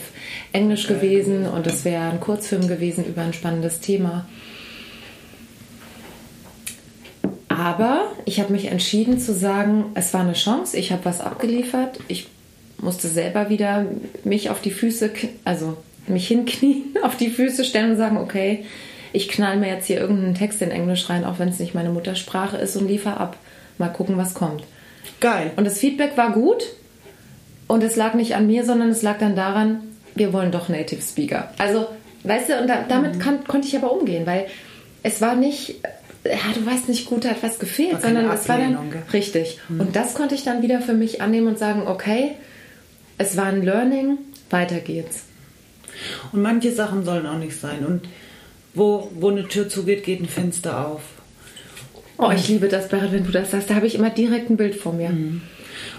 Englisch 0.52 0.86
gewesen 0.86 1.44
und 1.48 1.66
es 1.66 1.84
wäre 1.84 2.04
ein 2.04 2.20
Kurzfilm 2.20 2.68
gewesen 2.68 3.04
über 3.04 3.22
ein 3.22 3.32
spannendes 3.32 3.80
Thema. 3.80 4.28
Aber 7.48 8.12
ich 8.26 8.38
habe 8.38 8.52
mich 8.52 8.66
entschieden 8.66 9.18
zu 9.18 9.34
sagen, 9.34 9.86
es 9.94 10.14
war 10.14 10.20
eine 10.20 10.34
Chance, 10.34 10.76
ich 10.76 10.92
habe 10.92 11.04
was 11.04 11.20
abgeliefert, 11.20 11.98
ich 12.06 12.28
musste 12.78 13.08
selber 13.08 13.50
wieder 13.50 13.86
mich 14.22 14.50
auf 14.50 14.60
die 14.60 14.70
Füße, 14.70 15.10
also 15.44 15.76
mich 16.06 16.28
hinknien, 16.28 16.94
auf 17.02 17.16
die 17.16 17.30
Füße 17.30 17.64
stellen 17.64 17.90
und 17.90 17.96
sagen, 17.96 18.18
okay, 18.18 18.64
ich 19.14 19.28
knall 19.28 19.56
mir 19.56 19.68
jetzt 19.68 19.86
hier 19.86 20.00
irgendeinen 20.00 20.34
Text 20.34 20.60
in 20.60 20.72
Englisch 20.72 21.08
rein, 21.08 21.24
auch 21.24 21.38
wenn 21.38 21.48
es 21.48 21.60
nicht 21.60 21.72
meine 21.72 21.88
Muttersprache 21.88 22.56
ist 22.56 22.76
und 22.76 22.88
liefer 22.88 23.18
ab. 23.18 23.36
Mal 23.78 23.88
gucken, 23.88 24.18
was 24.18 24.34
kommt. 24.34 24.64
Geil. 25.20 25.52
Und 25.56 25.64
das 25.64 25.78
Feedback 25.78 26.16
war 26.16 26.32
gut 26.32 26.64
und 27.68 27.82
es 27.84 27.94
lag 27.94 28.14
nicht 28.14 28.34
an 28.34 28.48
mir, 28.48 28.64
sondern 28.64 28.90
es 28.90 29.02
lag 29.02 29.18
dann 29.18 29.36
daran, 29.36 29.82
wir 30.16 30.32
wollen 30.32 30.50
doch 30.50 30.68
Native 30.68 31.00
Speaker. 31.00 31.52
Also, 31.58 31.86
weißt 32.24 32.48
du, 32.48 32.60
und 32.60 32.66
da, 32.66 32.84
damit 32.88 33.20
kann, 33.20 33.44
konnte 33.44 33.68
ich 33.68 33.76
aber 33.76 33.92
umgehen, 33.92 34.26
weil 34.26 34.46
es 35.04 35.20
war 35.20 35.36
nicht, 35.36 35.76
ja, 36.24 36.52
du 36.52 36.66
weißt 36.66 36.88
nicht, 36.88 37.06
gut 37.06 37.24
hat 37.24 37.42
was 37.42 37.60
gefehlt, 37.60 37.94
War 37.94 38.00
sondern 38.00 38.30
es 38.30 38.48
war 38.48 38.58
dann 38.58 38.78
richtig. 39.12 39.60
Und 39.68 39.94
das 39.94 40.14
konnte 40.14 40.34
ich 40.34 40.42
dann 40.42 40.62
wieder 40.62 40.80
für 40.80 40.94
mich 40.94 41.22
annehmen 41.22 41.46
und 41.46 41.58
sagen, 41.58 41.86
okay, 41.86 42.32
es 43.16 43.36
war 43.36 43.46
ein 43.46 43.62
Learning, 43.62 44.18
weiter 44.50 44.80
geht's. 44.80 45.26
Und 46.32 46.42
manche 46.42 46.72
Sachen 46.72 47.04
sollen 47.04 47.26
auch 47.26 47.38
nicht 47.38 47.60
sein. 47.60 47.86
Und 47.86 48.08
wo, 48.74 49.10
wo 49.14 49.30
eine 49.30 49.46
Tür 49.48 49.68
zugeht, 49.68 50.04
geht 50.04 50.20
ein 50.20 50.28
Fenster 50.28 50.86
auf. 50.86 51.00
Oh, 52.16 52.30
ich 52.34 52.48
liebe 52.48 52.68
das, 52.68 52.88
Berit, 52.88 53.12
wenn 53.12 53.24
du 53.24 53.32
das 53.32 53.50
sagst. 53.50 53.70
Da 53.70 53.74
habe 53.74 53.86
ich 53.86 53.94
immer 53.96 54.10
direkt 54.10 54.48
ein 54.50 54.56
Bild 54.56 54.76
vor 54.76 54.92
mir. 54.92 55.10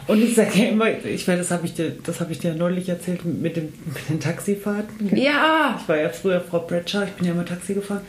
Und 0.08 0.22
ich 0.24 0.36
sage 0.36 0.52
ja 0.60 0.70
immer, 0.70 0.88
ich 1.04 1.28
meine, 1.28 1.40
das 1.40 1.52
habe 1.52 1.66
ich, 1.66 1.74
dir- 1.74 1.92
das 2.04 2.22
ich 2.32 2.40
dir 2.40 2.54
neulich 2.54 2.88
erzählt 2.88 3.26
mit, 3.26 3.58
dem, 3.58 3.74
mit 3.86 4.10
den 4.10 4.20
Taxifahrten. 4.20 5.16
Ja, 5.16 5.78
Ich 5.82 5.90
war 5.90 5.98
ja 5.98 6.10
früher 6.10 6.40
Frau 6.42 6.60
Bradshaw, 6.60 7.04
ich 7.04 7.12
bin 7.12 7.26
ja 7.28 7.34
immer 7.34 7.46
Taxi 7.46 7.74
gefahren. 7.74 8.02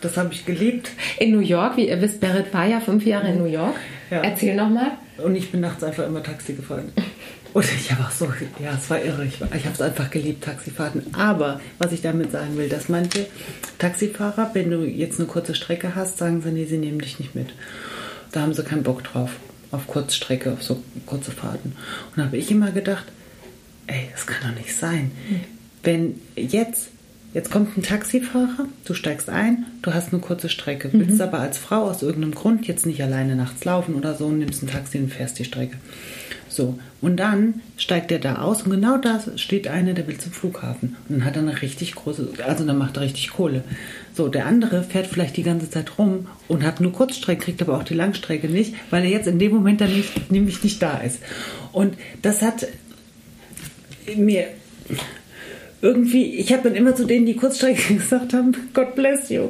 Das 0.00 0.16
habe 0.16 0.32
ich 0.34 0.44
geliebt. 0.44 0.90
in 1.18 1.30
New 1.30 1.40
York, 1.40 1.76
wie 1.76 1.88
ihr 1.88 2.00
wisst, 2.00 2.20
Berit 2.20 2.52
war 2.52 2.66
ja 2.66 2.80
fünf 2.80 3.06
Jahre 3.06 3.28
in 3.28 3.38
New 3.38 3.46
York. 3.46 3.76
Ja. 4.10 4.22
Erzähl 4.22 4.54
nochmal. 4.56 4.92
Und 5.18 5.36
ich 5.36 5.50
bin 5.50 5.60
nachts 5.60 5.82
einfach 5.84 6.06
immer 6.06 6.22
Taxi 6.22 6.54
gefahren. 6.54 6.92
Und 7.54 7.64
ich 7.64 7.92
habe 7.92 8.02
auch 8.02 8.10
so, 8.10 8.26
ja, 8.60 8.74
es 8.74 8.90
war 8.90 9.00
irre. 9.00 9.24
Ich, 9.24 9.34
ich 9.34 9.64
habe 9.64 9.74
es 9.74 9.80
einfach 9.80 10.10
geliebt, 10.10 10.42
Taxifahrten. 10.42 11.14
Aber 11.14 11.60
was 11.78 11.92
ich 11.92 12.02
damit 12.02 12.32
sagen 12.32 12.56
will, 12.56 12.68
dass 12.68 12.88
manche 12.88 13.26
Taxifahrer, 13.78 14.50
wenn 14.54 14.70
du 14.70 14.84
jetzt 14.84 15.20
eine 15.20 15.28
kurze 15.28 15.54
Strecke 15.54 15.94
hast, 15.94 16.18
sagen 16.18 16.42
sie, 16.42 16.50
nee, 16.50 16.64
sie 16.64 16.78
nehmen 16.78 16.98
dich 16.98 17.20
nicht 17.20 17.36
mit. 17.36 17.54
Da 18.32 18.40
haben 18.40 18.54
sie 18.54 18.64
keinen 18.64 18.82
Bock 18.82 19.04
drauf, 19.04 19.30
auf 19.70 19.86
Kurzstrecke, 19.86 20.52
auf 20.52 20.64
so 20.64 20.82
kurze 21.06 21.30
Fahrten. 21.30 21.76
Und 22.10 22.18
da 22.18 22.24
habe 22.24 22.36
ich 22.36 22.50
immer 22.50 22.72
gedacht, 22.72 23.04
ey, 23.86 24.08
das 24.10 24.26
kann 24.26 24.50
doch 24.50 24.58
nicht 24.58 24.76
sein. 24.76 25.12
Wenn 25.84 26.20
jetzt, 26.34 26.88
jetzt 27.34 27.52
kommt 27.52 27.76
ein 27.78 27.84
Taxifahrer, 27.84 28.66
du 28.84 28.94
steigst 28.94 29.30
ein, 29.30 29.64
du 29.82 29.94
hast 29.94 30.12
eine 30.12 30.20
kurze 30.20 30.48
Strecke, 30.48 30.90
willst 30.92 31.20
aber 31.20 31.38
als 31.38 31.58
Frau 31.58 31.88
aus 31.88 32.02
irgendeinem 32.02 32.34
Grund 32.34 32.66
jetzt 32.66 32.84
nicht 32.84 33.00
alleine 33.00 33.36
nachts 33.36 33.64
laufen 33.64 33.94
oder 33.94 34.16
so 34.16 34.26
und 34.26 34.40
nimmst 34.40 34.64
ein 34.64 34.68
Taxi 34.68 34.98
und 34.98 35.12
fährst 35.12 35.38
die 35.38 35.44
Strecke. 35.44 35.76
So, 36.54 36.78
und 37.00 37.16
dann 37.16 37.62
steigt 37.76 38.12
er 38.12 38.20
da 38.20 38.36
aus 38.36 38.62
und 38.62 38.70
genau 38.70 38.96
da 38.96 39.20
steht 39.34 39.66
einer, 39.66 39.92
der 39.92 40.06
will 40.06 40.18
zum 40.18 40.30
Flughafen. 40.30 40.94
Und 41.08 41.18
dann 41.18 41.24
hat 41.24 41.34
er 41.34 41.42
eine 41.42 41.60
richtig 41.60 41.96
große, 41.96 42.28
also 42.46 42.64
dann 42.64 42.78
macht 42.78 42.96
er 42.96 43.02
richtig 43.02 43.32
Kohle. 43.32 43.64
So, 44.14 44.28
der 44.28 44.46
andere 44.46 44.84
fährt 44.84 45.08
vielleicht 45.08 45.36
die 45.36 45.42
ganze 45.42 45.68
Zeit 45.68 45.98
rum 45.98 46.28
und 46.46 46.62
hat 46.62 46.80
nur 46.80 46.92
Kurzstrecke, 46.92 47.46
kriegt 47.46 47.60
aber 47.60 47.76
auch 47.76 47.82
die 47.82 47.94
Langstrecke 47.94 48.46
nicht, 48.46 48.74
weil 48.90 49.02
er 49.02 49.10
jetzt 49.10 49.26
in 49.26 49.40
dem 49.40 49.52
Moment 49.52 49.80
dann 49.80 49.92
nicht, 49.92 50.30
nämlich 50.30 50.62
nicht 50.62 50.80
da 50.80 50.98
ist. 50.98 51.18
Und 51.72 51.96
das 52.22 52.40
hat 52.40 52.68
mir 54.14 54.46
irgendwie, 55.82 56.36
ich 56.36 56.52
habe 56.52 56.62
dann 56.62 56.76
immer 56.76 56.94
zu 56.94 57.04
denen, 57.04 57.26
die 57.26 57.34
Kurzstrecke 57.34 57.94
gesagt 57.96 58.32
haben, 58.32 58.54
God 58.72 58.94
bless 58.94 59.28
you. 59.28 59.48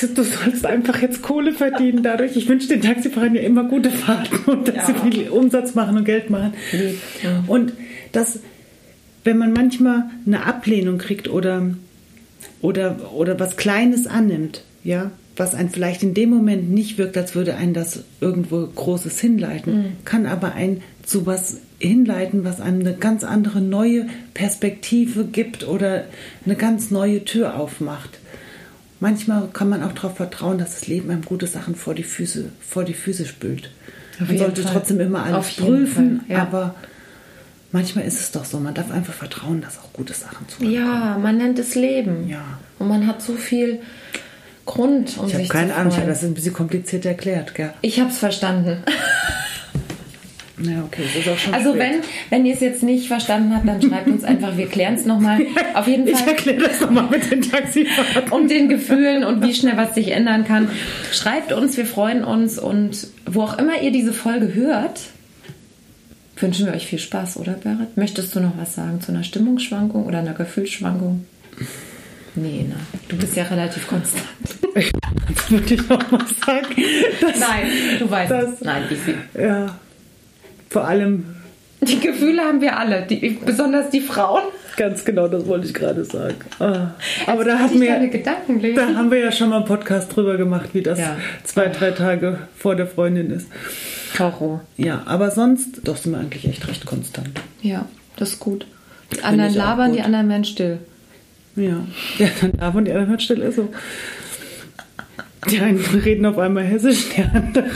Du 0.00 0.22
sollst 0.22 0.66
einfach 0.66 1.00
jetzt 1.00 1.22
Kohle 1.22 1.52
verdienen 1.52 2.02
dadurch. 2.02 2.36
Ich 2.36 2.48
wünsche 2.48 2.68
den 2.68 2.82
Taxifahrern 2.82 3.34
ja 3.34 3.42
immer 3.42 3.64
gute 3.64 3.90
Fahrten 3.90 4.36
und 4.50 4.68
dass 4.68 4.86
sie 4.86 4.94
viel 4.94 5.28
Umsatz 5.28 5.74
machen 5.74 5.96
und 5.96 6.04
Geld 6.04 6.30
machen. 6.30 6.52
Und 7.46 7.72
das, 8.12 8.40
wenn 9.24 9.38
man 9.38 9.52
manchmal 9.52 10.10
eine 10.26 10.44
Ablehnung 10.44 10.98
kriegt 10.98 11.28
oder, 11.28 11.70
oder, 12.60 13.12
oder 13.14 13.40
was 13.40 13.56
Kleines 13.56 14.06
annimmt, 14.06 14.64
ja, 14.84 15.10
was 15.36 15.54
einen 15.54 15.70
vielleicht 15.70 16.02
in 16.02 16.14
dem 16.14 16.30
Moment 16.30 16.70
nicht 16.70 16.98
wirkt, 16.98 17.16
als 17.16 17.34
würde 17.34 17.56
einen 17.56 17.74
das 17.74 18.04
irgendwo 18.20 18.66
Großes 18.66 19.20
hinleiten, 19.20 19.96
kann 20.04 20.26
aber 20.26 20.54
einen 20.54 20.82
zu 21.02 21.26
was 21.26 21.60
hinleiten, 21.78 22.44
was 22.44 22.60
einem 22.60 22.80
eine 22.80 22.94
ganz 22.94 23.22
andere 23.22 23.60
neue 23.60 24.06
Perspektive 24.32 25.24
gibt 25.24 25.68
oder 25.68 26.04
eine 26.44 26.56
ganz 26.56 26.90
neue 26.90 27.24
Tür 27.24 27.58
aufmacht. 27.58 28.18
Manchmal 28.98 29.48
kann 29.52 29.68
man 29.68 29.82
auch 29.82 29.92
darauf 29.92 30.16
vertrauen, 30.16 30.58
dass 30.58 30.74
das 30.74 30.86
Leben 30.86 31.10
einem 31.10 31.24
gute 31.24 31.46
Sachen 31.46 31.74
vor 31.74 31.94
die 31.94 32.02
Füße, 32.02 32.50
vor 32.60 32.84
die 32.84 32.94
Füße 32.94 33.26
spült. 33.26 33.70
Auf 34.20 34.28
man 34.28 34.38
sollte 34.38 34.62
Fall. 34.62 34.72
trotzdem 34.72 35.00
immer 35.00 35.24
alles 35.24 35.54
prüfen, 35.56 36.22
Fall, 36.26 36.36
ja. 36.36 36.42
aber 36.42 36.74
manchmal 37.72 38.06
ist 38.06 38.18
es 38.18 38.32
doch 38.32 38.46
so, 38.46 38.58
man 38.58 38.72
darf 38.72 38.90
einfach 38.90 39.12
vertrauen, 39.12 39.60
dass 39.60 39.78
auch 39.78 39.92
gute 39.92 40.14
Sachen 40.14 40.48
zu 40.48 40.64
Ja, 40.64 41.18
man 41.20 41.36
nennt 41.36 41.58
es 41.58 41.74
Leben. 41.74 42.26
Ja. 42.28 42.42
Und 42.78 42.88
man 42.88 43.06
hat 43.06 43.20
so 43.20 43.34
viel 43.34 43.80
Grund, 44.64 45.18
um 45.18 45.26
Ich 45.26 45.34
habe 45.34 45.42
sich 45.42 45.48
keine 45.50 45.68
zu 45.72 45.74
Ahnung, 45.76 45.88
ich 45.88 45.94
freuen. 45.94 46.08
habe 46.08 46.18
das 46.18 46.24
ein 46.24 46.34
bisschen 46.34 46.54
kompliziert 46.54 47.04
erklärt, 47.04 47.54
gell? 47.54 47.74
Ich 47.82 48.00
habe 48.00 48.10
es 48.10 48.18
verstanden. 48.18 48.82
Ja, 50.58 50.82
okay, 50.84 51.02
das 51.04 51.16
ist 51.26 51.28
auch 51.28 51.36
schon 51.38 51.52
Also 51.52 51.70
spät. 51.74 51.80
wenn, 51.82 51.94
wenn 52.30 52.46
ihr 52.46 52.54
es 52.54 52.60
jetzt 52.60 52.82
nicht 52.82 53.08
verstanden 53.08 53.54
habt, 53.54 53.68
dann 53.68 53.82
schreibt 53.82 54.08
uns 54.08 54.24
einfach, 54.24 54.56
wir 54.56 54.66
klären 54.68 54.94
es 54.94 55.04
nochmal. 55.04 55.40
Auf 55.74 55.86
jeden 55.86 56.06
Ich 56.08 56.16
Fall. 56.16 56.28
erkläre 56.28 56.58
das 56.68 56.80
nochmal 56.80 57.08
mit 57.10 57.30
den 57.30 57.42
Taxifahrten. 57.42 58.32
und 58.32 58.50
den 58.50 58.68
Gefühlen 58.70 59.22
und 59.24 59.42
wie 59.42 59.52
schnell 59.52 59.76
was 59.76 59.94
sich 59.94 60.12
ändern 60.12 60.46
kann. 60.46 60.70
Schreibt 61.12 61.52
uns, 61.52 61.76
wir 61.76 61.84
freuen 61.84 62.24
uns 62.24 62.58
und 62.58 63.06
wo 63.26 63.42
auch 63.42 63.58
immer 63.58 63.82
ihr 63.82 63.90
diese 63.92 64.14
Folge 64.14 64.54
hört, 64.54 65.00
wünschen 66.38 66.66
wir 66.66 66.72
euch 66.74 66.86
viel 66.86 66.98
Spaß, 66.98 67.36
oder 67.36 67.52
Berit? 67.52 67.96
Möchtest 67.96 68.34
du 68.34 68.40
noch 68.40 68.56
was 68.58 68.74
sagen 68.74 69.00
zu 69.02 69.12
einer 69.12 69.24
Stimmungsschwankung 69.24 70.06
oder 70.06 70.20
einer 70.20 70.32
Gefühlsschwankung? 70.34 71.26
Nee, 72.34 72.64
ne? 72.68 72.76
Du 73.08 73.16
bist 73.16 73.36
ja 73.36 73.44
relativ 73.44 73.86
konstant. 73.86 74.24
Das 74.74 75.50
würde 75.50 75.74
ich 75.74 75.88
noch 75.88 76.10
mal 76.10 76.24
sagen. 76.44 76.66
Das, 77.20 77.38
Nein, 77.40 77.66
du 77.98 78.10
weißt 78.10 78.30
Das- 78.30 78.52
es. 78.54 78.60
Nein, 78.60 78.82
easy. 78.90 79.14
Ja, 79.40 79.78
vor 80.76 80.86
allem, 80.86 81.24
Die 81.80 82.00
Gefühle 82.00 82.42
haben 82.42 82.60
wir 82.60 82.78
alle, 82.78 83.06
die, 83.08 83.38
besonders 83.42 83.88
die 83.88 84.00
Frauen. 84.02 84.42
ganz 84.76 85.06
genau, 85.06 85.26
das 85.26 85.46
wollte 85.46 85.66
ich 85.66 85.72
gerade 85.72 86.04
sagen. 86.04 86.34
Ah, 86.58 86.88
Aber 87.26 87.44
da, 87.44 87.66
Gedanken 87.66 88.60
lesen. 88.60 88.76
da 88.76 88.94
haben 88.94 89.10
wir 89.10 89.18
ja 89.20 89.32
schon 89.32 89.48
mal 89.48 89.56
einen 89.56 89.64
Podcast 89.64 90.14
drüber 90.14 90.36
gemacht, 90.36 90.70
wie 90.74 90.82
das 90.82 90.98
Ja. 90.98 91.16
zwei, 91.44 91.68
drei 91.68 91.92
Tage 91.92 92.40
vor 92.58 92.76
der 92.76 92.86
Freundin 92.86 93.30
ist. 93.30 93.48
Horror. 94.18 94.60
Ja, 94.76 95.02
aber 95.06 95.30
sonst, 95.30 95.80
doch 95.88 95.96
sind 95.96 96.12
wir 96.12 96.18
eigentlich 96.18 96.46
echt 96.46 96.68
recht 96.68 96.84
konstant. 96.84 97.30
Ja, 97.62 97.86
das 98.18 98.32
ist 98.34 98.40
gut. 98.40 98.66
Die 99.14 99.22
anderen 99.22 99.54
labern, 99.54 99.90
gut. 99.92 99.98
die 99.98 100.02
anderen 100.02 100.28
werden 100.28 100.44
still. 100.44 100.78
Ja, 101.56 101.86
ja 102.18 102.28
dann 102.42 102.52
da 102.58 102.68
und 102.68 102.84
die 102.84 102.90
anderen 102.92 103.08
hört 103.08 103.22
still 103.22 103.40
ist 103.40 103.56
so. 103.56 103.70
Die 105.50 105.60
einen 105.60 105.78
reden 106.04 106.26
auf 106.26 106.38
einmal 106.38 106.64
hessisch, 106.64 107.06
die 107.16 107.22
anderen 107.22 107.70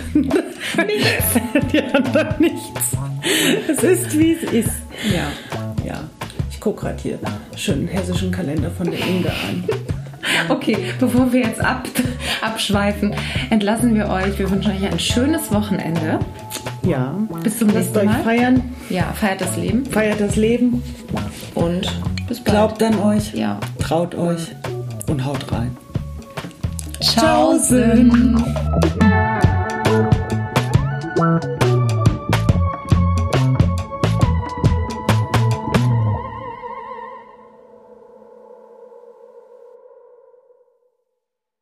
nichts. 0.87 1.71
Die 1.73 1.83
anderen 1.83 2.35
nichts. 2.41 2.97
Es 3.69 3.83
ist, 3.83 4.19
wie 4.19 4.33
es 4.33 4.43
ist. 4.53 4.71
Ja. 5.15 5.29
Ja, 5.87 6.01
ich 6.51 6.59
gucke 6.61 6.83
gerade 6.83 6.99
hier 7.03 7.19
schönen 7.57 7.87
hessischen 7.89 8.31
Kalender 8.31 8.71
von 8.71 8.91
der 8.91 8.99
Inge 9.01 9.29
an. 9.31 9.65
Okay, 10.51 10.77
bevor 10.99 11.33
wir 11.33 11.41
jetzt 11.41 11.61
ab, 11.61 11.89
abschweifen, 12.43 13.15
entlassen 13.49 13.95
wir 13.95 14.09
euch. 14.11 14.39
Wir 14.39 14.51
wünschen 14.51 14.71
euch 14.73 14.85
ein 14.91 14.99
schönes 14.99 15.51
Wochenende. 15.51 16.19
Ja, 16.83 17.15
Bis 17.43 17.59
zum 17.59 17.69
lasst 17.69 17.95
nächsten 17.95 17.99
euch 17.99 18.05
Mal. 18.05 18.23
feiern, 18.23 18.63
Ja, 18.91 19.13
feiert 19.15 19.41
das 19.41 19.57
Leben 19.57 19.87
feiert 19.87 20.21
das 20.21 20.37
Leben, 20.37 20.83
und 21.55 21.91
bis 22.29 22.39
bald. 22.41 22.45
glaubt 22.45 22.83
an 22.83 22.99
euch, 23.01 23.33
Ja. 23.33 23.59
traut 23.81 24.15
euch 24.15 24.49
und 25.09 25.25
haut 25.25 25.51
rein. 25.53 25.75
Tschaußen. 27.11 28.37